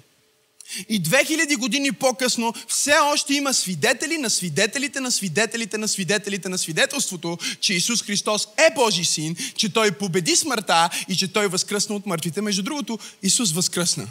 [0.89, 6.57] И 2000 години по-късно все още има свидетели на свидетелите на свидетелите на свидетелите на
[6.57, 11.95] свидетелството, че Исус Христос е Божий син, че Той победи смъртта и че Той възкръсна
[11.95, 12.41] от мъртвите.
[12.41, 14.07] Между другото, Исус възкръсна.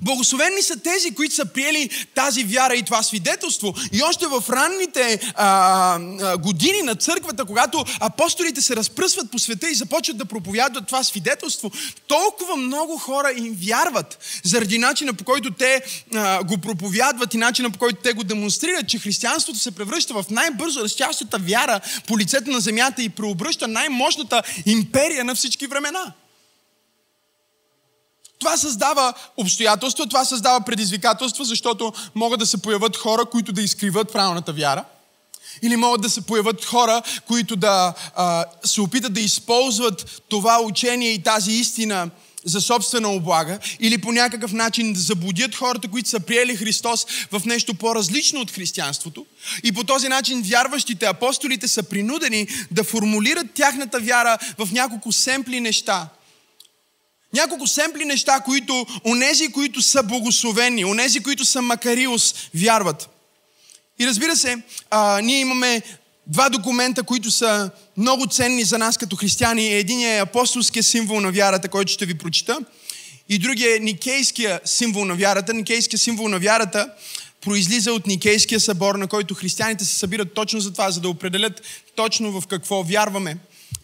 [0.00, 3.74] Благословени са тези, които са приели тази вяра и това свидетелство.
[3.92, 9.74] И още в ранните а, години на църквата, когато апостолите се разпръсват по света и
[9.74, 11.70] започват да проповядват това свидетелство,
[12.06, 15.82] толкова много хора им вярват заради начина по който те
[16.14, 20.24] а, го проповядват и начина по който те го демонстрират, че християнството се превръща в
[20.30, 26.14] най-бързо растящата вяра по лицето на земята и преобръща най-мощната империя на всички времена.
[28.38, 34.12] Това създава обстоятелства, това създава предизвикателства, защото могат да се появят хора, които да изкриват
[34.12, 34.84] правилната вяра.
[35.62, 41.10] Или могат да се появят хора, които да а, се опитат да използват това учение
[41.10, 42.10] и тази истина
[42.44, 47.42] за собствена облага, или по някакъв начин да заблудят хората, които са приели Христос в
[47.44, 49.26] нещо по-различно от християнството.
[49.64, 55.60] И по този начин вярващите, апостолите са принудени да формулират тяхната вяра в няколко семпли
[55.60, 56.08] неща,
[57.32, 63.08] няколко семпли неща, които онези, които са благословени, онези, които са макариус, вярват.
[63.98, 65.82] И разбира се, а, ние имаме
[66.26, 69.74] два документа, които са много ценни за нас като християни.
[69.74, 72.58] Единият е апостолския символ на вярата, който ще ви прочита.
[73.28, 75.54] И другия е никейския символ на вярата.
[75.54, 76.90] Никейския символ на вярата
[77.40, 81.62] произлиза от Никейския събор, на който християните се събират точно за това, за да определят
[81.94, 83.36] точно в какво вярваме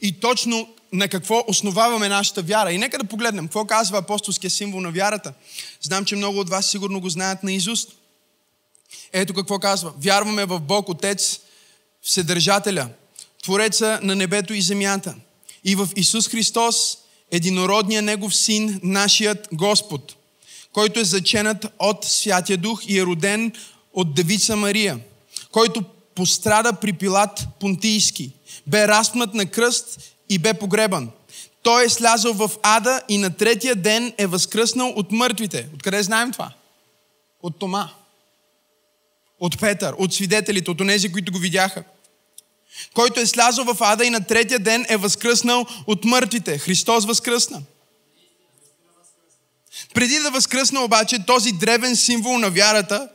[0.02, 2.72] и точно на какво основаваме нашата вяра.
[2.72, 5.32] И нека да погледнем какво казва апостолския символ на вярата.
[5.82, 7.92] Знам, че много от вас сигурно го знаят на Изуст.
[9.12, 9.92] Ето какво казва.
[9.98, 11.40] Вярваме в Бог Отец,
[12.02, 12.88] Вседържателя,
[13.42, 15.14] Твореца на небето и земята.
[15.64, 16.98] И в Исус Христос,
[17.30, 20.14] единородния Негов син, нашият Господ,
[20.72, 23.52] който е заченат от Святия Дух и е роден
[23.92, 24.98] от Девица Мария,
[25.50, 28.32] който пострада при Пилат Понтийски,
[28.66, 31.10] бе разпнат на кръст и бе погребан.
[31.62, 35.68] Той е слязал в ада и на третия ден е възкръснал от мъртвите.
[35.74, 36.52] Откъде знаем това?
[37.42, 37.90] От Тома.
[39.40, 41.84] От Петър, от свидетелите, от онези, които го видяха.
[42.94, 46.58] Който е слязал в ада и на третия ден е възкръснал от мъртвите.
[46.58, 47.62] Христос възкръсна.
[49.94, 53.08] Преди да възкръсна обаче, този древен символ на вярата,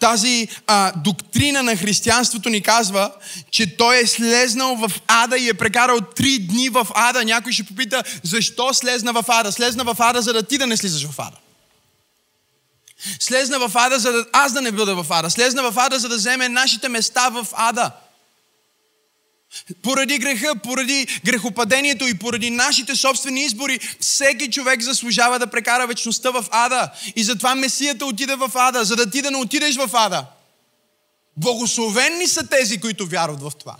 [0.00, 3.12] тази а, доктрина на християнството ни казва,
[3.50, 7.24] че той е слезнал в ада и е прекарал три дни в ада.
[7.24, 9.52] Някой ще попита, защо слезна в ада?
[9.52, 11.36] Слезна в ада, за да ти да не слизаш в ада.
[13.20, 15.30] Слезна в ада, за да аз да не бъда в ада.
[15.30, 17.90] Слезна в ада, за да вземе нашите места в ада.
[19.82, 26.30] Поради греха, поради грехопадението и поради нашите собствени избори, всеки човек заслужава да прекара вечността
[26.30, 26.90] в ада.
[27.16, 30.26] И затова Месията отиде в ада, за да ти да не отидеш в ада.
[31.36, 33.76] Благословенни са тези, които вярват в това.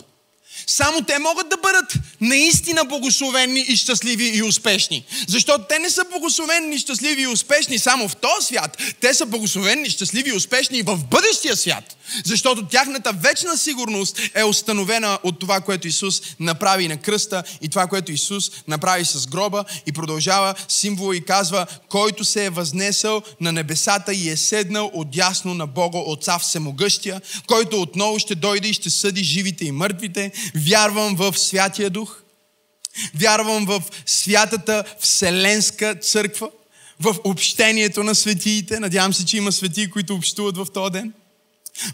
[0.67, 5.05] Само те могат да бъдат наистина благословени и щастливи и успешни.
[5.27, 8.77] Защото те не са благословени, щастливи и успешни само в този свят.
[9.01, 11.97] Те са благословени, щастливи и успешни и в бъдещия свят.
[12.25, 17.87] Защото тяхната вечна сигурност е установена от това, което Исус направи на кръста и това,
[17.87, 23.51] което Исус направи с гроба и продължава символа и казва, който се е възнесъл на
[23.51, 28.89] небесата и е седнал отясно на Бога Отца Всемогъщия, който отново ще дойде и ще
[28.89, 30.31] съди живите и мъртвите.
[30.55, 32.21] Вярвам в Святия Дух.
[33.15, 36.49] Вярвам в Святата Вселенска църква,
[36.99, 38.79] в общението на светиите.
[38.79, 41.13] Надявам се, че има светии, които общуват в този ден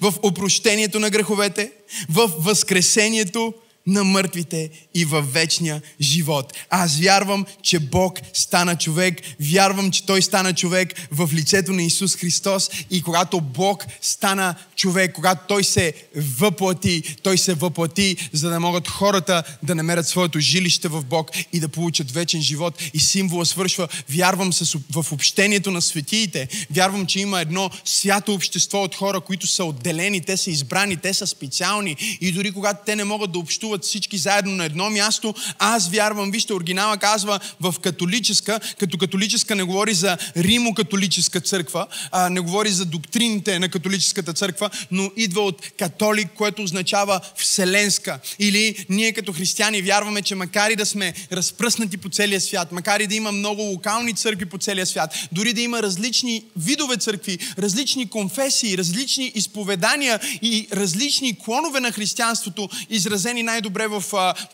[0.01, 1.71] в опрощението на греховете,
[2.09, 3.53] в възкресението
[3.87, 6.53] на мъртвите и във вечния живот.
[6.69, 9.21] Аз вярвам, че Бог стана човек.
[9.39, 12.69] Вярвам, че Той стана човек в лицето на Исус Христос.
[12.89, 18.87] И когато Бог стана човек, когато Той се въплати, Той се въплати, за да могат
[18.87, 22.81] хората да намерят своето жилище в Бог и да получат вечен живот.
[22.93, 23.87] И символа свършва.
[24.09, 26.47] Вярвам с, в общението на светиите.
[26.71, 31.13] Вярвам, че има едно свято общество от хора, които са отделени, те са избрани, те
[31.13, 31.95] са специални.
[32.21, 36.31] И дори когато те не могат да общуват всички заедно на едно място, аз вярвам,
[36.31, 42.69] вижте, оригинала казва в католическа, като католическа не говори за римо-католическа църква, а не говори
[42.69, 48.19] за доктрините на католическата църква, но идва от католик, което означава вселенска.
[48.39, 52.99] Или ние като християни вярваме, че макар и да сме разпръснати по целия свят, макар
[52.99, 57.37] и да има много локални църкви по целия свят, дори да има различни видове църкви,
[57.57, 64.03] различни конфесии, различни изповедания и различни клонове на християнството, изразени най-добре в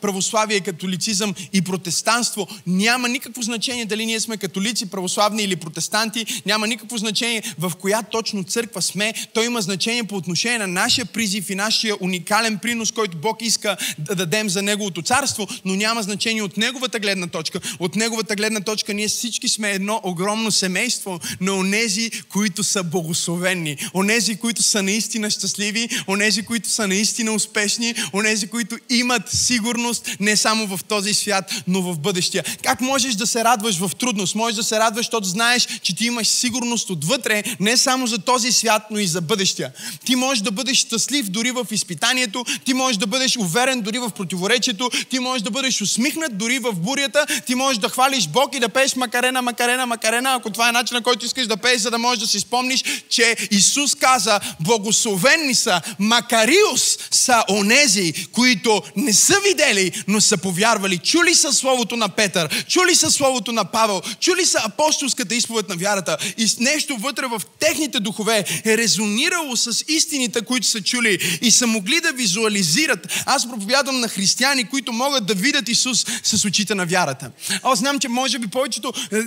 [0.02, 6.66] православие, католицизъм и протестанство, няма никакво значение дали ние сме католици, православни или протестанти, няма
[6.66, 9.14] никакво значение в коя точно църква сме.
[9.32, 13.76] То има значение по отношение на нашия призив и нашия уникален принос, който Бог иска
[13.98, 17.60] да дадем за Неговото царство, но няма значение от Неговата гледна точка.
[17.78, 23.76] От Неговата гледна точка ние всички сме едно огромно семейство на онези, които са богословени,
[23.94, 30.36] онези, които са наистина щастливи, онези, които са наистина успешни, онези, които имат сигурност не
[30.36, 32.44] само в този свят, но в бъдещия.
[32.62, 34.34] Как можеш да се радваш в трудност?
[34.34, 38.52] Можеш да се радваш, защото знаеш, че ти имаш сигурност отвътре, не само за този
[38.52, 39.72] свят, но и за бъдещия.
[40.04, 44.10] Ти можеш да бъдеш щастлив дори в изпитанието, ти можеш да бъдеш уверен дори в
[44.10, 48.60] противоречието, ти можеш да бъдеш усмихнат дори в бурята, ти можеш да хвалиш Бог и
[48.60, 51.98] да пееш Макарена, Макарена, Макарена, ако това е начинът, който искаш да пееш, за да
[51.98, 59.34] можеш да си спомниш, че Исус каза, благословени са, Макариус са онези, които не са
[59.44, 60.98] видели, но са повярвали.
[60.98, 65.76] Чули са Словото на Петър, чули са Словото на Павел, чули са апостолската изповед на
[65.76, 71.50] вярата и нещо вътре в техните духове е резонирало с истините, които са чули и
[71.50, 73.22] са могли да визуализират.
[73.26, 77.30] Аз проповядвам на християни, които могат да видят Исус с очите на вярата.
[77.62, 79.22] Аз знам, че може би повечето, е,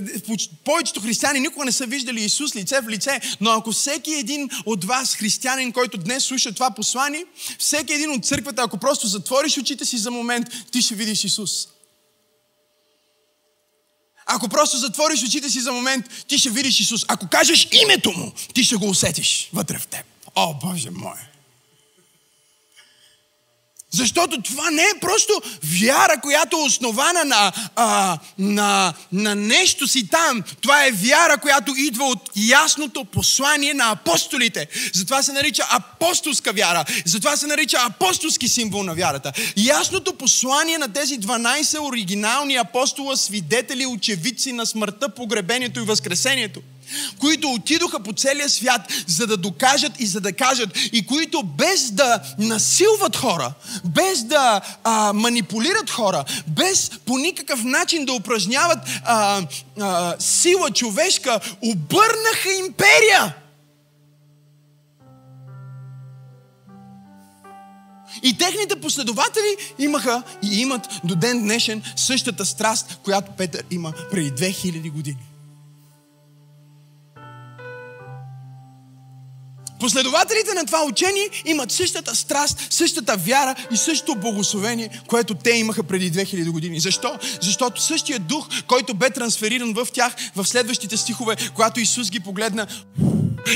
[0.66, 4.86] повечето християни никога не са виждали Исус лице в лице, но ако всеки един от
[4.86, 7.26] вас, християнин, който днес слуша това послание,
[7.60, 11.68] всеки един от църквата, ако просто затвориш очите си за момент, ти ще видиш Исус.
[14.26, 17.06] Ако просто затвориш очите си за момент, ти ще видиш Исус.
[17.08, 20.06] Ако кажеш името му, ти ще го усетиш вътре в теб.
[20.36, 21.31] О, Боже мой!
[23.94, 25.42] Защото това не е просто
[25.82, 30.44] вяра, която е основана на, а, на, на нещо си там.
[30.62, 34.68] Това е вяра, която идва от ясното послание на апостолите.
[34.94, 36.86] Затова се нарича апостолска вяра.
[37.06, 39.32] Затова се нарича апостолски символ на вярата.
[39.58, 46.62] Ясното послание на тези 12 оригинални апостола, свидетели, очевидци на смъртта, погребението и възкресението
[47.20, 51.92] които отидоха по целия свят, за да докажат и за да кажат, и които без
[51.92, 53.54] да насилват хора,
[53.86, 59.42] без да а, манипулират хора, без по никакъв начин да упражняват а,
[59.80, 63.36] а, сила човешка, обърнаха империя.
[68.24, 74.32] И техните последователи имаха и имат до ден днешен същата страст, която Петър има преди
[74.32, 75.31] 2000 години.
[79.82, 85.84] Последователите на това учение имат същата страст, същата вяра и същото благословение, което те имаха
[85.84, 86.80] преди 2000 години.
[86.80, 87.20] Защо?
[87.42, 92.68] Защото същия дух, който бе трансфериран в тях в следващите стихове, когато Исус ги погледна,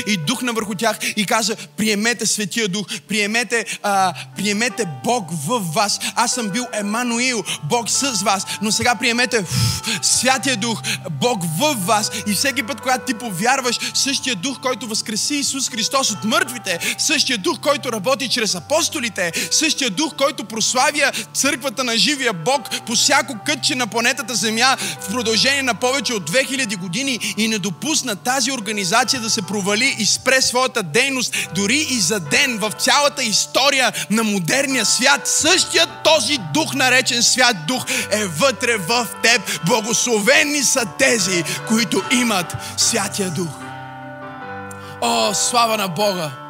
[0.06, 6.00] и духна върху тях и каза, приемете Светия Дух, приемете, а, приемете Бог в вас.
[6.14, 11.86] Аз съм бил Емануил, Бог с вас, но сега приемете фу, Святия Дух, Бог в
[11.86, 12.10] вас.
[12.26, 17.38] И всеки път, когато ти повярваш, същия Дух, който възкреси Исус Христос от мъртвите, същия
[17.38, 23.36] Дух, който работи чрез апостолите, същия Дух, който прославя църквата на живия Бог по всяко
[23.46, 28.52] кътче на планетата Земя в продължение на повече от 2000 години и не допусна тази
[28.52, 33.22] организация да се провали провали и спре своята дейност дори и за ден в цялата
[33.22, 35.20] история на модерния свят.
[35.28, 39.60] Същият този дух, наречен свят дух, е вътре в теб.
[39.66, 43.48] Благословени са тези, които имат святия дух.
[45.00, 46.45] О, слава на Бога!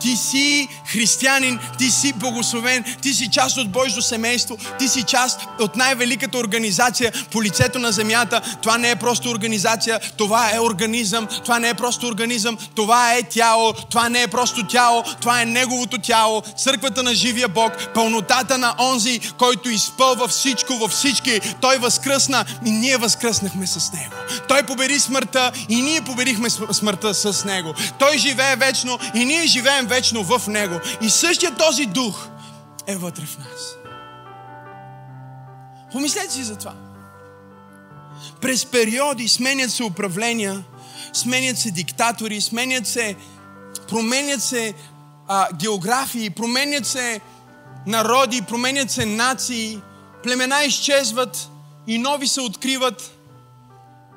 [0.00, 5.40] Ти си християнин, ти си благословен, ти си част от Божието семейство, ти си част
[5.60, 8.40] от най-великата организация по лицето на земята.
[8.62, 13.22] Това не е просто организация, това е организъм, това не е просто организъм, това е
[13.22, 18.58] тяло, това не е просто тяло, това е Неговото тяло, църквата на живия Бог, пълнотата
[18.58, 21.40] на онзи, който изпълва всичко във всички.
[21.60, 24.14] Той възкръсна и ние възкръснахме с Него.
[24.48, 27.74] Той победи смъртта и ние победихме смъртта с Него.
[27.98, 30.80] Той живее вечно и ние живеем вечно в Него.
[31.02, 32.28] И същия този дух
[32.86, 33.76] е вътре в нас.
[35.92, 36.74] Помислете си за това.
[38.40, 40.64] През периоди сменят се управления,
[41.12, 43.16] сменят се диктатори, сменят се,
[43.88, 44.74] променят се
[45.28, 47.20] а, географии, променят се
[47.86, 49.80] народи, променят се нации,
[50.22, 51.50] племена изчезват
[51.86, 53.10] и нови се откриват.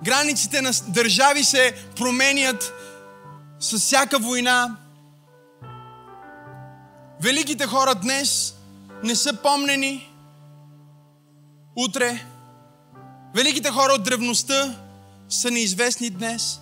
[0.03, 2.73] Границите на държави се променят
[3.59, 4.77] с всяка война.
[7.23, 8.55] Великите хора днес
[9.03, 10.09] не са помнени
[11.75, 12.25] утре.
[13.35, 14.79] Великите хора от древността
[15.29, 16.59] са неизвестни днес.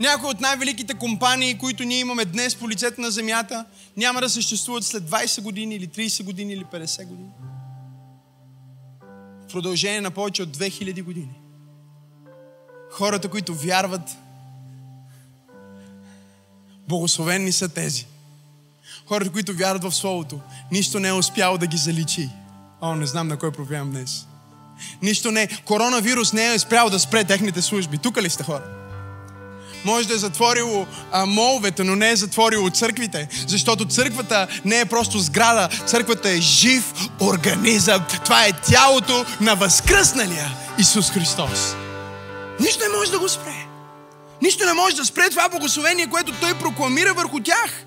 [0.00, 3.64] Някои от най-великите компании, които ние имаме днес по лицето на земята,
[3.96, 7.30] няма да съществуват след 20 години или 30 години или 50 години.
[9.42, 11.40] В продължение на повече от 2000 години.
[12.92, 14.16] Хората, които вярват,
[16.88, 18.06] благословени са тези,
[19.08, 20.40] хората, които вярват в Словото,
[20.72, 22.28] нищо не е успяло да ги заличи.
[22.80, 24.26] О, не знам на кой проповядам днес.
[25.02, 25.48] Нищо не.
[25.64, 27.98] Коронавирус не е спрял да спре техните служби.
[27.98, 28.62] Тук ли сте хора?
[29.84, 33.28] Може да е затворило а, моловете, но не е затворило църквите.
[33.46, 35.68] Защото църквата не е просто сграда.
[35.86, 38.04] Църквата е жив организъм.
[38.24, 41.74] Това е тялото на възкръсналия Исус Христос.
[42.60, 43.66] Нищо не може да го спре.
[44.42, 47.85] Нищо не може да спре това благословение, което Той прокламира върху тях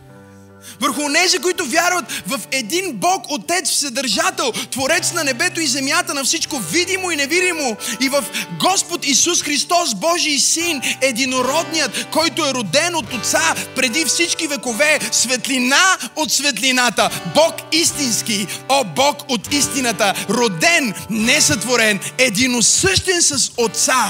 [0.79, 6.23] върху нези, които вярват в един Бог, Отец, Вседържател, Творец на небето и земята, на
[6.23, 8.23] всичко видимо и невидимо, и в
[8.59, 15.97] Господ Исус Христос, Божий Син, единородният, който е роден от Отца преди всички векове, светлина
[16.15, 24.05] от светлината, Бог истински, о Бог от истината, роден, несътворен, единосъщен с Отца,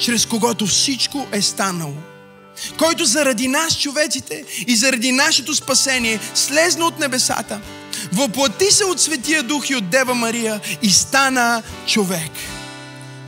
[0.00, 2.09] чрез когото всичко е станало
[2.78, 7.60] който заради нас, човеците, и заради нашето спасение, слезна от небесата,
[8.12, 12.30] въплати се от Светия Дух и от Дева Мария и стана човек.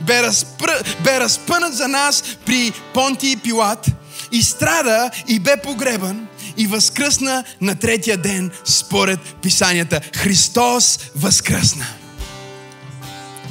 [0.01, 0.69] Бе, разпр...
[1.03, 3.87] бе разпънат за нас при Понти и Пилат
[4.31, 6.27] и страда и бе погребан
[6.57, 10.01] и възкръсна на третия ден според писанията.
[10.15, 11.85] Христос възкръсна.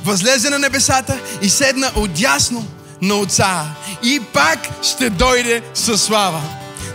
[0.05, 2.67] Възлезе на небесата и седна отясно
[3.03, 3.65] на Отца
[4.03, 6.43] и пак ще дойде със слава.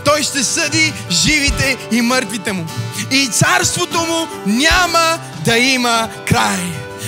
[0.06, 2.66] Той ще съди живите и мъртвите му.
[3.12, 6.60] и царството му няма да има край.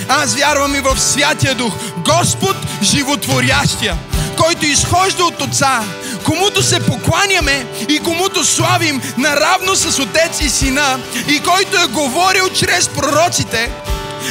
[0.08, 3.96] Аз вярвам и в Святия Дух, Господ животворящия,
[4.36, 5.84] който изхожда от Отца,
[6.24, 10.98] комуто се покланяме и комуто славим наравно с Отец и Сина,
[11.28, 13.70] и който е говорил чрез пророците,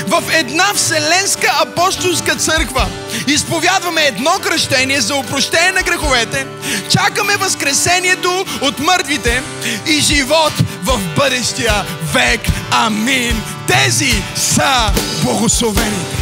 [0.07, 2.87] в една вселенска апостолска църква
[3.27, 6.47] изповядваме едно кръщение за опрощение на греховете,
[6.89, 9.43] чакаме възкресението от мъртвите
[9.87, 12.41] и живот в бъдещия век.
[12.71, 13.41] Амин.
[13.67, 16.17] Тези са благословените.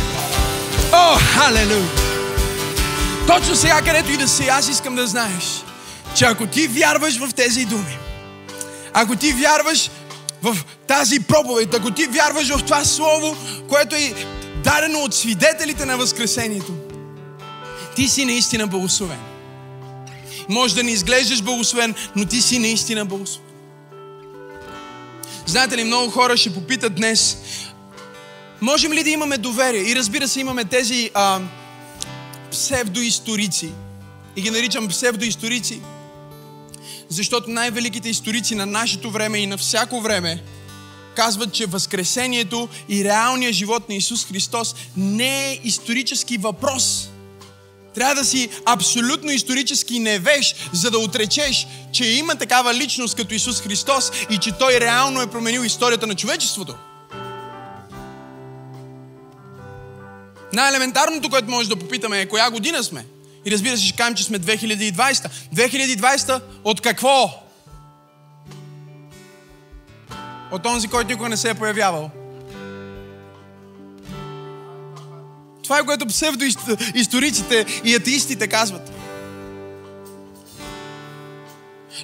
[0.93, 1.87] О, халелуя!
[3.27, 5.63] Точно сега, където и да си, аз искам да знаеш,
[6.15, 7.97] че ако ти вярваш в тези думи,
[8.93, 9.89] ако ти вярваш
[10.41, 10.57] в
[10.87, 13.37] тази проповед, ако ти вярваш в това слово,
[13.69, 14.13] което е
[14.63, 16.73] дадено от свидетелите на Възкресението,
[17.95, 19.19] ти си наистина благословен.
[20.49, 23.47] Може да не изглеждаш благословен, но ти си наистина благословен.
[25.45, 27.37] Знаете ли, много хора ще попитат днес,
[28.61, 29.81] можем ли да имаме доверие?
[29.81, 31.39] И разбира се, имаме тези а,
[32.51, 33.71] псевдоисторици.
[34.35, 35.81] И ги наричам псевдоисторици,
[37.09, 40.43] защото най-великите историци на нашето време и на всяко време
[41.15, 47.09] казват, че Възкресението и реалният живот на Исус Христос не е исторически въпрос.
[47.95, 53.61] Трябва да си абсолютно исторически невеж, за да отречеш, че има такава личност като Исус
[53.61, 56.75] Христос и че Той реално е променил историята на човечеството.
[60.53, 63.05] Най-елементарното, което може да попитаме е коя година сме.
[63.47, 65.29] И разбира се, ще кажем, че сме 2020.
[65.55, 67.43] 2020 от какво?
[70.51, 72.11] От онзи, който никога не се е появявал.
[75.63, 78.96] Това е което псевдоисториците и атеистите казват.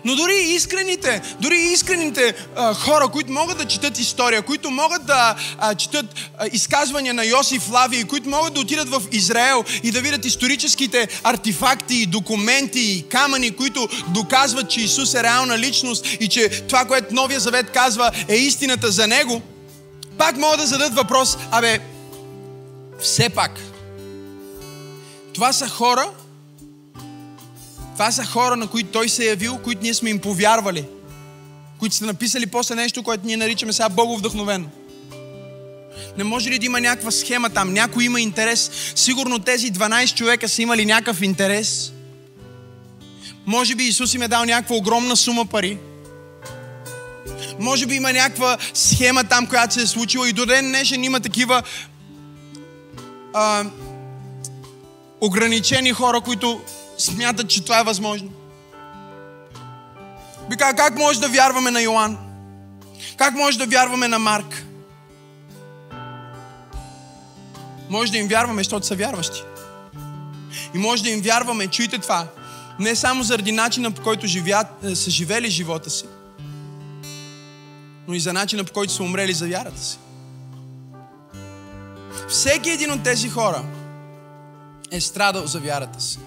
[0.06, 5.36] Но дори искрените, дори искрените а, хора, които могат да четат история, които могат да
[5.60, 6.06] а, четат
[6.38, 11.08] а, изказвания на Йосиф Лави, които могат да отидат в Израел и да видят историческите
[11.24, 17.14] артефакти, документи и камъни, които доказват, че Исус е реална личност и че това, което
[17.14, 19.42] Новия Завет казва, е истината за Него,
[20.18, 21.80] пак могат да зададат въпрос, абе,
[23.02, 23.60] все пак,
[25.34, 26.10] това са хора,
[27.94, 30.86] това са хора, на които Той се е явил, които ние сме им повярвали.
[31.80, 34.70] Които са написали после нещо, което ние наричаме сега Богов вдъхновено.
[36.18, 37.74] Не може ли да има някаква схема там?
[37.74, 38.72] Някой има интерес.
[38.96, 41.94] Сигурно тези 12 човека са имали някакъв интерес.
[43.46, 45.78] Може би Исус им е дал някаква огромна сума пари.
[47.60, 51.20] Може би има някаква схема там, която се е случила и до ден днешен има
[51.20, 51.64] такива
[53.34, 53.66] а,
[55.22, 56.62] ограничени хора, които
[57.04, 58.30] смятат, че това е възможно.
[60.50, 62.18] Би казал, как може да вярваме на Йоан?
[63.18, 64.66] Как може да вярваме на Марк?
[67.90, 69.44] Може да им вярваме, защото са вярващи.
[70.74, 72.28] И може да им вярваме, чуйте това,
[72.80, 76.06] не само заради начина по който живят, е, са живели живота си,
[78.08, 79.98] но и за начина по който са умрели за вярата си.
[82.30, 83.64] Всеки един от тези хора
[84.92, 86.20] е страдал за вярата си.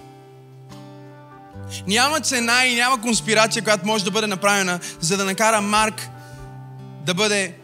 [1.86, 6.08] Няма цена и няма конспирация, която може да бъде направена, за да накара Марк
[7.06, 7.54] да бъде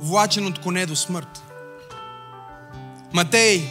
[0.00, 1.42] влачен от коне до смърт.
[3.12, 3.68] Матей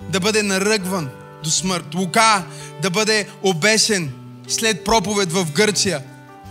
[0.00, 1.10] да бъде наръгван
[1.44, 1.94] до смърт.
[1.94, 2.44] Лука
[2.82, 4.12] да бъде обесен
[4.48, 6.02] след проповед в Гърция.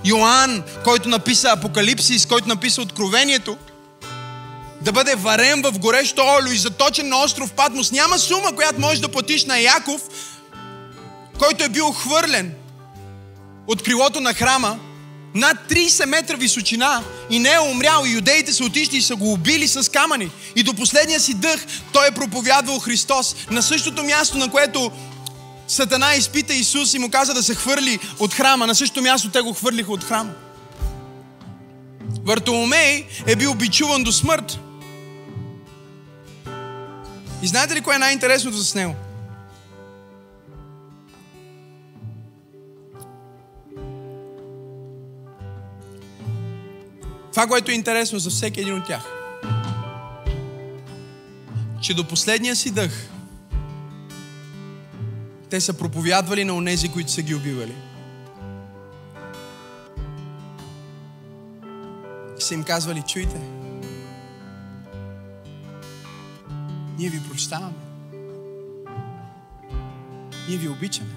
[0.05, 3.57] Йоанн, който написа Апокалипсис, който написа Откровението,
[4.81, 7.91] да бъде варен в горещо олио и заточен на остров Патмос.
[7.91, 10.01] Няма сума, която можеш да платиш на Яков,
[11.39, 12.53] който е бил хвърлен
[13.67, 14.79] от крилото на храма
[15.35, 19.33] над 30 метра височина и не е умрял и юдеите са отишли и са го
[19.33, 20.31] убили с камъни.
[20.55, 24.91] И до последния си дъх той е проповядвал Христос на същото място, на което
[25.67, 28.67] Сатана изпита Исус и му каза да се хвърли от храма.
[28.67, 30.31] На същото място те го хвърлиха от храма.
[32.25, 34.59] Вартоломей е бил бичуван до смърт.
[37.41, 38.95] И знаете ли кое е най-интересното с него?
[47.35, 49.03] Това, което е интересно за всеки един от тях,
[51.81, 53.09] че до последния си дъх
[55.49, 57.75] те са проповядвали на онези, които са ги убивали.
[62.39, 63.39] И са им казвали, чуйте,
[66.97, 67.77] ние ви прощаваме.
[70.49, 71.15] Ние ви обичаме.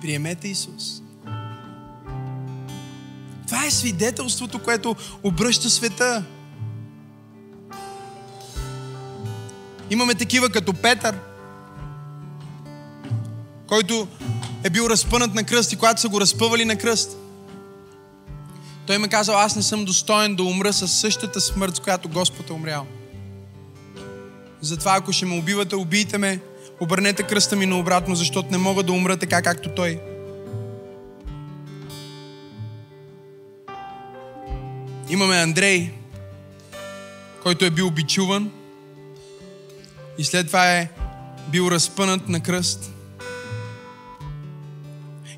[0.00, 1.02] Приемете Исус
[3.52, 6.24] Това е свидетелството, което обръща света.
[9.90, 11.18] Имаме такива като Петър,
[13.66, 14.08] който
[14.64, 17.16] е бил разпънат на кръст и когато са го разпъвали на кръст,
[18.86, 22.50] той ме казал, аз не съм достоен да умра със същата смърт, с която Господ
[22.50, 22.86] е умрял.
[24.60, 26.40] Затова ако ще ме убивате, убийте ме,
[26.80, 30.11] обърнете кръста ми наобратно, защото не мога да умра така, както Той.
[35.12, 35.90] Имаме Андрей,
[37.42, 38.50] който е бил бичуван
[40.18, 40.90] и след това е
[41.48, 42.90] бил разпънат на кръст.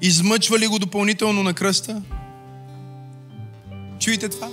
[0.02, 2.02] Измъчвали го допълнително на кръста.
[4.00, 4.48] Чуете това?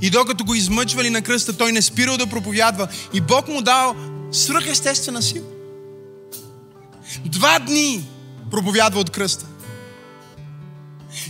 [0.00, 2.88] И докато го измъчвали на кръста, той не спирал да проповядва.
[3.14, 3.96] И Бог му дал
[4.32, 5.46] свръхестествена сила.
[7.24, 8.04] Два дни
[8.50, 9.46] проповядва от кръста.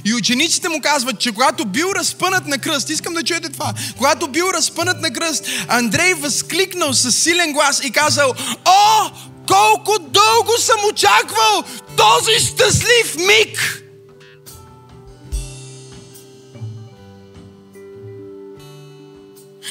[0.04, 4.28] И учениците му казват, че когато бил разпънат на кръст, искам да чуете това, когато
[4.28, 8.34] бил разпънат на кръст, Андрей възкликнал с силен глас и казал,
[8.64, 9.10] О,
[9.48, 11.64] колко дълго съм очаквал
[11.96, 13.81] този щастлив миг!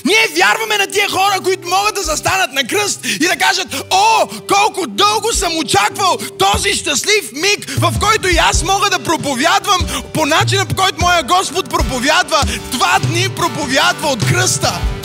[0.05, 4.27] Ние вярваме на тия хора, които могат да застанат на кръст и да кажат, о,
[4.53, 9.81] колко дълго съм очаквал този щастлив миг, в който и аз мога да проповядвам
[10.13, 12.43] по начина, по който моя Господ проповядва.
[12.71, 15.00] Два дни проповядва от кръста.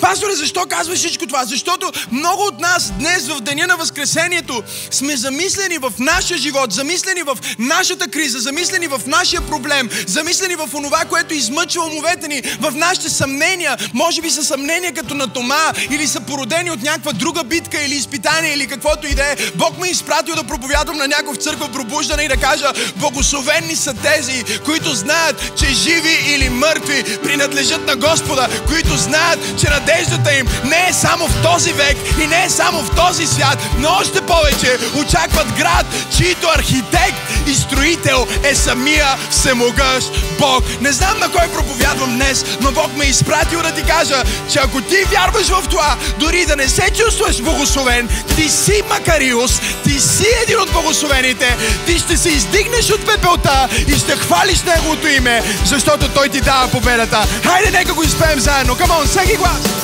[0.00, 1.44] Пасторе, защо казваш всичко това?
[1.44, 7.22] Защото много от нас днес в деня на Възкресението сме замислени в нашия живот, замислени
[7.22, 12.72] в нашата криза, замислени в нашия проблем, замислени в онова, което измъчва умовете ни, в
[12.74, 13.76] нашите съмнения.
[13.94, 17.94] Може би са съмнения като на Тома или са породени от някаква друга битка или
[17.94, 19.36] изпитание или каквото и да е.
[19.54, 23.76] Бог ме е изпратил да проповядвам на някой в църква пробуждане и да кажа, благословени
[23.76, 29.80] са тези, които знаят, че живи или мъртви принадлежат на Господа, които знаят, че на
[29.86, 33.58] надеждата им не е само в този век и не е само в този свят,
[33.78, 37.16] но още повече очакват град, чийто архитект
[37.46, 40.64] и строител е самия всемогъщ Бог.
[40.80, 44.22] Не знам на кой проповядвам днес, но Бог ме е изпратил да ти кажа,
[44.52, 49.60] че ако ти вярваш в това, дори да не се чувстваш благословен, ти си Макариус,
[49.84, 51.56] ти си един от благословените,
[51.86, 56.68] ти ще се издигнеш от пепелта и ще хвалиш Неговото име, защото Той ти дава
[56.68, 57.26] победата.
[57.44, 58.76] Хайде, нека го изпеем заедно.
[58.76, 59.75] Камон, всеки глас!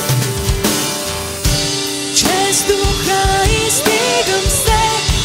[2.23, 3.21] Чрез духа
[3.67, 4.81] издигам се,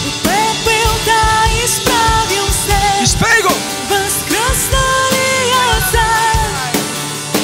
[0.09, 1.21] от пепелта
[1.65, 3.03] изправям се.
[3.03, 3.55] Изпей го!
[3.89, 6.39] Възкръсналия цар,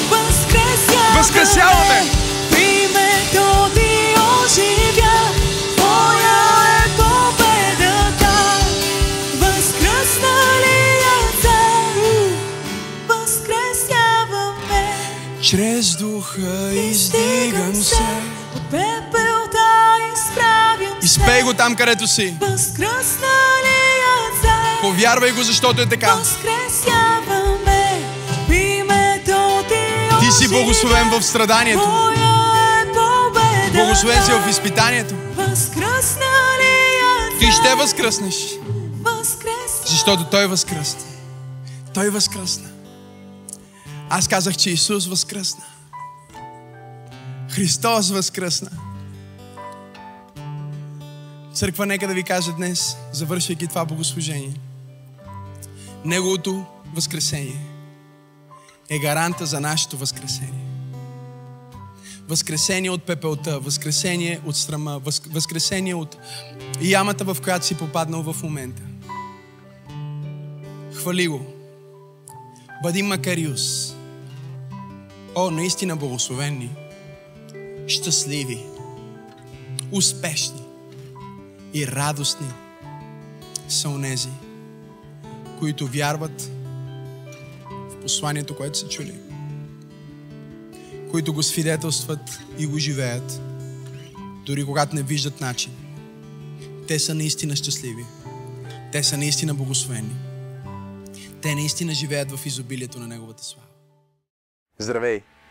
[0.09, 1.17] възкресяваме.
[1.17, 2.01] Възкресяваме.
[2.51, 3.91] В името ти
[4.43, 5.15] оживя,
[5.77, 6.37] Твоя
[6.77, 8.33] е победата.
[9.33, 11.95] Възкръсналия цар,
[13.07, 14.85] възкресяваме.
[15.41, 17.24] Чрез духа издигам
[21.45, 22.35] го там, където си.
[24.81, 26.13] Повярвай го, защото е така.
[30.19, 30.31] ти.
[30.31, 32.11] Си благословен в страданието.
[33.67, 33.71] Е.
[33.71, 35.15] Благословен си в изпитанието.
[37.39, 38.35] Ти ще възкръснеш,
[39.85, 41.01] защото Той възкръсна.
[41.93, 42.69] Той възкръсна.
[44.09, 45.63] Аз казах, че Исус възкръсна.
[47.49, 48.69] Христос възкръсна.
[51.55, 54.53] Църква, нека да ви кажа днес, завършвайки това богослужение.
[56.05, 57.65] Неговото възкресение
[58.89, 60.65] е гаранта за нашето възкресение.
[62.27, 66.17] Възкресение от пепелта, възкресение от възк- възкресение от
[66.81, 68.81] ямата, в която си попаднал в момента.
[70.93, 71.45] Хвали го.
[72.83, 73.93] Бъди Макариус.
[75.35, 76.69] О, наистина благословени,
[77.87, 78.63] щастливи,
[79.91, 80.64] успешни
[81.75, 82.47] и радостни
[83.69, 84.29] са онези,
[85.59, 86.51] които вярват
[87.89, 89.13] в посланието, което са чули,
[91.11, 93.41] които го свидетелстват и го живеят,
[94.45, 95.71] дори когато не виждат начин.
[96.87, 98.05] Те са наистина щастливи.
[98.91, 100.15] Те са наистина благословени.
[101.41, 103.67] Те наистина живеят в изобилието на Неговата слава.
[104.79, 105.34] Здравей!